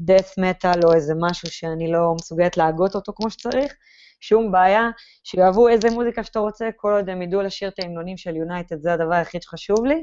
[0.00, 3.74] death metal או איזה משהו שאני לא מסוגלת להגות אותו כמו שצריך.
[4.20, 4.90] שום בעיה,
[5.24, 8.92] שיאהבו איזה מוזיקה שאתה רוצה, כל עוד הם ידעו לשיר את ההמנונים של יונייטד, זה
[8.92, 10.02] הדבר היחיד שחשוב לי.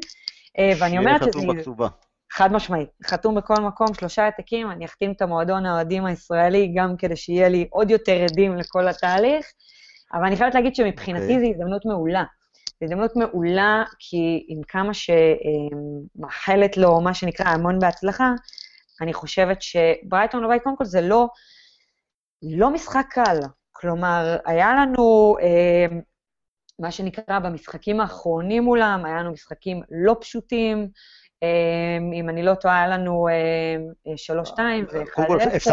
[0.60, 1.32] אה, ואני אומרת שזה...
[1.32, 1.88] שיהיה חתום בכתובה.
[2.32, 7.16] חד משמעית, חתום בכל מקום, שלושה העתקים, אני אחתים את המועדון האוהדים הישראלי, גם כדי
[7.16, 9.46] שיהיה לי עוד יותר עדים לכל התהליך,
[10.14, 11.36] אבל אני חייבת להגיד שמבחינתי okay.
[11.36, 11.46] אוקיי.
[11.46, 12.24] זו הזדמנות מעולה.
[12.80, 18.32] זו הזדמנות מעולה, כי עם כמה שמאחלת לו, מה שנקרא, המון בהצלחה,
[19.02, 21.28] אני חושבת שברייטון לבית, קודם כל זה לא,
[22.44, 23.40] לא משחק קל.
[23.72, 25.86] כלומר, היה לנו, אה,
[26.82, 30.88] מה שנקרא, במשחקים האחרונים מולם, היה לנו משחקים לא פשוטים,
[31.44, 35.24] אה, אם אני לא טועה, היה לנו אה, שלוש-שתיים ואחד
[35.56, 35.68] אפס.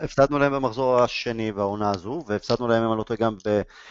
[0.00, 3.36] הפסדנו להם במחזור השני בעונה הזו, והפסדנו להם, אם אני לא טועה, גם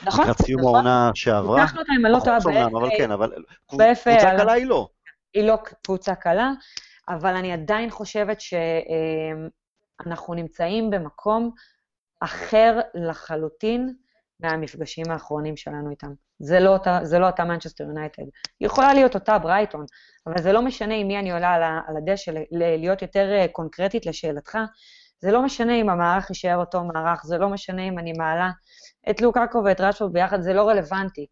[0.03, 0.76] נכון, לקראת סיום נכון.
[0.76, 1.61] העונה שעברה.
[1.61, 2.78] ניצחנו אותם, אם אני לא טועה, ב-FA.
[2.78, 3.32] אבל כן, אבל
[3.67, 4.88] קבוצה קלה היא לא.
[5.34, 6.51] היא לא קבוצה קלה,
[7.09, 8.38] אבל אני עדיין חושבת
[10.01, 11.51] שאנחנו נמצאים במקום
[12.19, 13.93] אחר לחלוטין
[14.40, 16.14] מהמפגשים האחרונים שלנו איתם.
[16.40, 16.60] זה
[17.20, 18.24] לא אותה, מנצ'סטר יונייטד.
[18.60, 19.86] היא יכולה להיות אותה ברייטון,
[20.28, 21.54] אבל זה לא משנה עם מי אני עולה
[21.88, 24.58] על, הדשא, להיות יותר אה, קונקרטית לשאלתך,
[25.20, 28.50] זה לא משנה אם המערך יישאר אותו מערך, זה לא משנה אם אני מעלה
[29.10, 31.26] את לוקאקו ואת רשפורד ביחד, זה לא רלוונטי,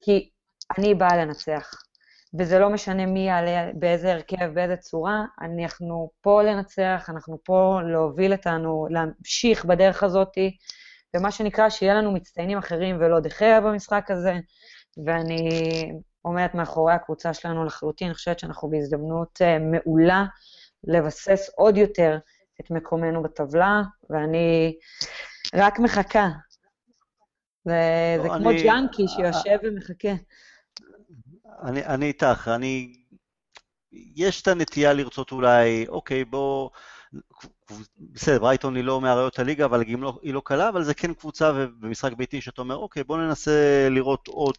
[0.00, 0.30] כי
[0.78, 1.70] אני באה לנצח.
[2.38, 8.32] וזה לא משנה מי יעלה, באיזה הרכב, באיזה צורה, אנחנו פה לנצח, אנחנו פה להוביל
[8.32, 10.32] אותנו, להמשיך בדרך הזאת,
[11.16, 14.34] ומה שנקרא, שיהיה לנו מצטיינים אחרים ולא דחיה במשחק הזה,
[15.06, 15.48] ואני
[16.22, 20.24] עומדת מאחורי הקבוצה שלנו לחלוטין, אני חושבת שאנחנו בהזדמנות uh, מעולה
[20.84, 22.18] לבסס עוד יותר
[22.60, 24.76] את מקומנו בטבלה, ואני
[25.54, 26.28] רק מחכה.
[27.64, 28.44] זה, לא, אני...
[28.44, 30.12] כמו ג'אנקי שיושב ומחכה.
[31.62, 32.92] אני, אני איתך, אני...
[33.92, 36.70] יש את הנטייה לרצות אולי, אוקיי, בוא...
[38.12, 41.14] בסדר, ברייטון היא לא מאריות הליגה, אבל היא לא, היא לא קלה, אבל זה כן
[41.14, 44.54] קבוצה במשחק ביתי שאתה אומר, אוקיי, בוא ננסה לראות עוד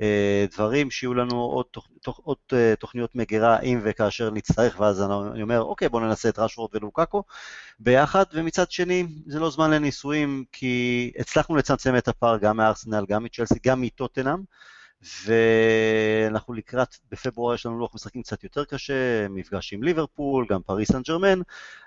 [0.00, 5.02] אה, דברים, שיהיו לנו עוד, תוכ, תוכ, עוד אה, תוכניות מגירה אם וכאשר נצטרך, ואז
[5.02, 7.22] אני אומר, אוקיי, בוא ננסה את רשוורד ולוקאקו
[7.78, 13.24] ביחד, ומצד שני, זה לא זמן לניסויים, כי הצלחנו לצמצם את הפער גם מארסנל, גם
[13.24, 14.38] מצ'לסי, גם מטוטנאם.
[15.02, 20.92] ואנחנו לקראת, בפברואר יש לנו לוח משחקים קצת יותר קשה, מפגש עם ליברפול, גם פריס
[20.92, 21.40] סן ג'רמן,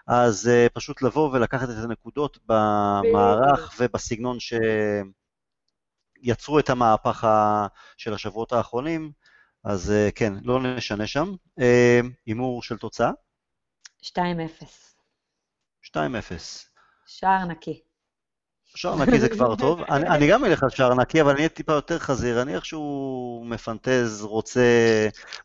[0.07, 4.37] אז uh, פשוט לבוא ולקחת את הנקודות במערך ובסגנון
[6.21, 7.27] שיצרו את המהפך
[7.97, 9.11] של השבועות האחרונים,
[9.63, 11.31] אז uh, כן, לא נשנה שם.
[11.59, 13.11] אה, הימור uh, של תוצאה?
[14.03, 14.07] 2-0.
[15.83, 15.97] 2-0.
[17.05, 17.84] שער נקי.
[18.75, 19.81] שער זה כבר טוב.
[19.91, 22.41] אני, אני גם אלך על שער אבל אני אהיה טיפה יותר חזיר.
[22.41, 24.61] אני איכשהו מפנטז, רוצה,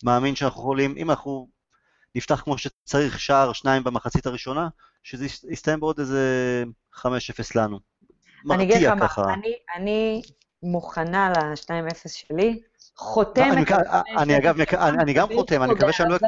[0.04, 1.48] מאמין שאנחנו יכולים, אם אנחנו
[2.14, 4.68] נפתח כמו שצריך שער, שניים במחצית הראשונה,
[5.02, 6.64] שזה יסתיים בעוד איזה
[6.94, 7.04] 5-0
[7.54, 7.78] לנו.
[8.44, 9.34] מרתיע ככה.
[9.34, 10.22] אני, אני
[10.62, 12.60] מוכנה ל-2-0 שלי,
[13.00, 13.70] חותמת.
[14.18, 16.18] אני אגב, אני גם חותם, אני מקווה שאני לא...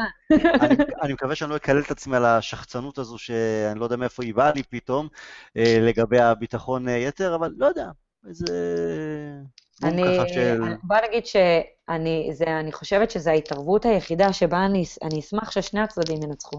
[1.03, 4.35] אני מקווה שאני לא אקלל את עצמי על השחצנות הזו, שאני לא יודע מאיפה היא
[4.35, 5.09] באה לי פתאום,
[5.57, 7.87] אה, לגבי הביטחון אה, יתר, אבל לא יודע,
[8.29, 8.47] איזה...
[9.83, 10.19] אני,
[10.83, 16.59] בוא נגיד שאני חושבת שזו ההתערבות היחידה שבה אני, אני אשמח ששני הצדדים ינצחו.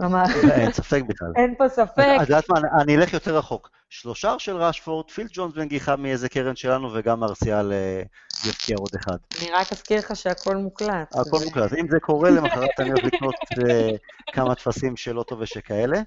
[0.00, 0.22] כלומר...
[0.50, 1.32] אין ספק בכלל.
[1.36, 2.06] אין פה ספק.
[2.22, 3.70] את יודעת מה, אני אלך יותר רחוק.
[3.90, 8.02] שלושה של ראשפורד, פילד ג'ונס בנגיחה מאיזה קרן שלנו, וגם מרסיאל אה,
[8.44, 9.16] יפקיע עוד אחד.
[9.40, 11.14] אני רק אזכיר לך שהכל מוקלט.
[11.14, 11.72] הכל מוקלט.
[11.72, 13.34] אם זה קורה, למחרת אני הולך לקנות
[13.68, 13.90] אה,
[14.32, 16.02] כמה טפסים של אוטו ושכאלה.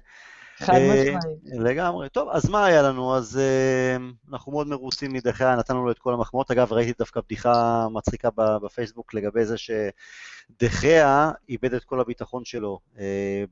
[0.58, 1.60] חד אה, משמעית.
[1.64, 2.08] לגמרי.
[2.08, 3.16] טוב, אז מה היה לנו?
[3.16, 3.96] אז אה,
[4.30, 6.50] אנחנו מאוד מרוצים מדחיה, נתנו לו את כל המחמאות.
[6.50, 12.78] אגב, ראיתי דווקא בדיחה מצחיקה בפייסבוק לגבי זה שדחיה איבד את כל הביטחון שלו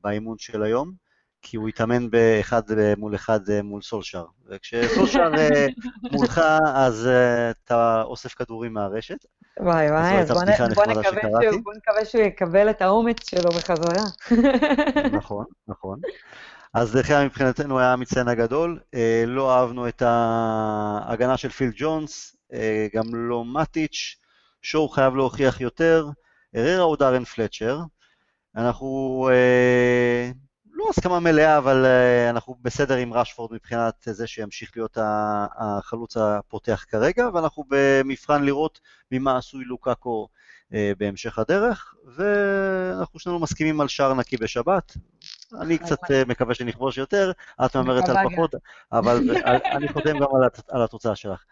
[0.03, 1.04] באימון של היום,
[1.47, 2.61] כי הוא התאמן באחד
[2.97, 4.25] מול אחד אה, מול סולשר.
[4.49, 5.67] וכשסולשר אה,
[6.11, 6.41] מולך,
[6.75, 9.25] אז אה, אתה אוסף כדורים מהרשת.
[9.59, 10.43] וואי וואי, אז בוא
[10.75, 11.11] בוא נקווה.
[11.51, 14.03] שהוא- בוא נקווה שהוא יקבל את האומץ שלו בחזרה.
[15.17, 15.99] נכון, נכון.
[16.73, 18.79] אז דחיה מבחינתנו היה המצטיין הגדול,
[19.27, 22.35] לא אהבנו את ההגנה של פיל ג'ונס,
[22.95, 24.15] גם לא מטיץ',
[24.61, 26.07] שואו חייב להוכיח יותר,
[26.53, 27.79] הררה או דארן פלצ'ר.
[28.55, 29.29] אנחנו
[30.75, 34.97] לא הסכמה מלאה, אבל אה, אנחנו בסדר עם רשפורד מבחינת זה שימשיך להיות
[35.57, 38.79] החלוץ הפותח כרגע, ואנחנו במבחן לראות
[39.11, 40.27] ממה עשוי לוקאקו
[40.73, 44.97] אה, בהמשך הדרך, ואנחנו שנינו מסכימים על שער נקי בשבת.
[45.61, 47.31] אני קצת אה, מקווה שנכבוש יותר,
[47.65, 48.15] את מהמרת על.
[48.29, 48.55] פחות,
[48.91, 49.17] אבל
[49.75, 51.43] אני חותם גם על הת- על התוצאה שלך.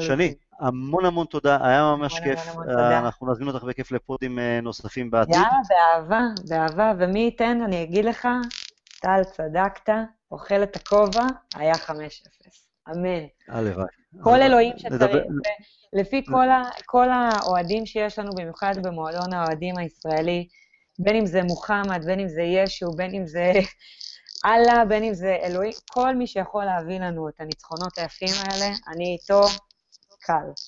[0.00, 2.52] שני, המון המון תודה, היה ממש כיף.
[2.54, 2.98] תודה.
[2.98, 5.34] אנחנו נזמין אותך בכיף לפודים אה, נוספים בעתיד.
[5.34, 8.28] יאללה, באהבה, באהבה, ומי ייתן, אני אגיד לך,
[9.00, 9.92] טל, צדקת,
[10.30, 11.22] אוכל את הכובע,
[11.54, 11.90] היה 5-0.
[12.90, 13.24] אמן.
[13.48, 13.86] הלוואי.
[14.22, 15.16] כל אלוהים שצריך,
[15.92, 16.24] לפי
[16.86, 20.48] כל האוהדים שיש לנו, במיוחד במועדון האוהדים הישראלי,
[20.98, 23.52] בין אם זה מוחמד, בין אם זה ישו, בין אם זה
[24.46, 29.16] אללה, בין אם זה אלוהים, כל מי שיכול להביא לנו את הניצחונות היפים האלה, אני
[29.20, 29.42] איתו
[30.20, 30.62] קל.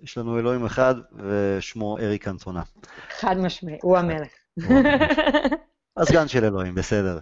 [0.00, 2.62] יש לנו אלוהים אחד, ושמו אריק אנטונה.
[3.18, 4.28] חד משמעי, הוא המלך.
[5.96, 7.18] הסגן של אלוהים, בסדר.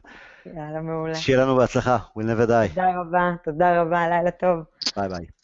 [0.47, 1.15] יאללה, מעולה.
[1.15, 2.75] שיהיה לנו בהצלחה, we'll never die.
[2.75, 4.59] תודה רבה, תודה רבה, לילה טוב.
[4.97, 5.42] ביי ביי.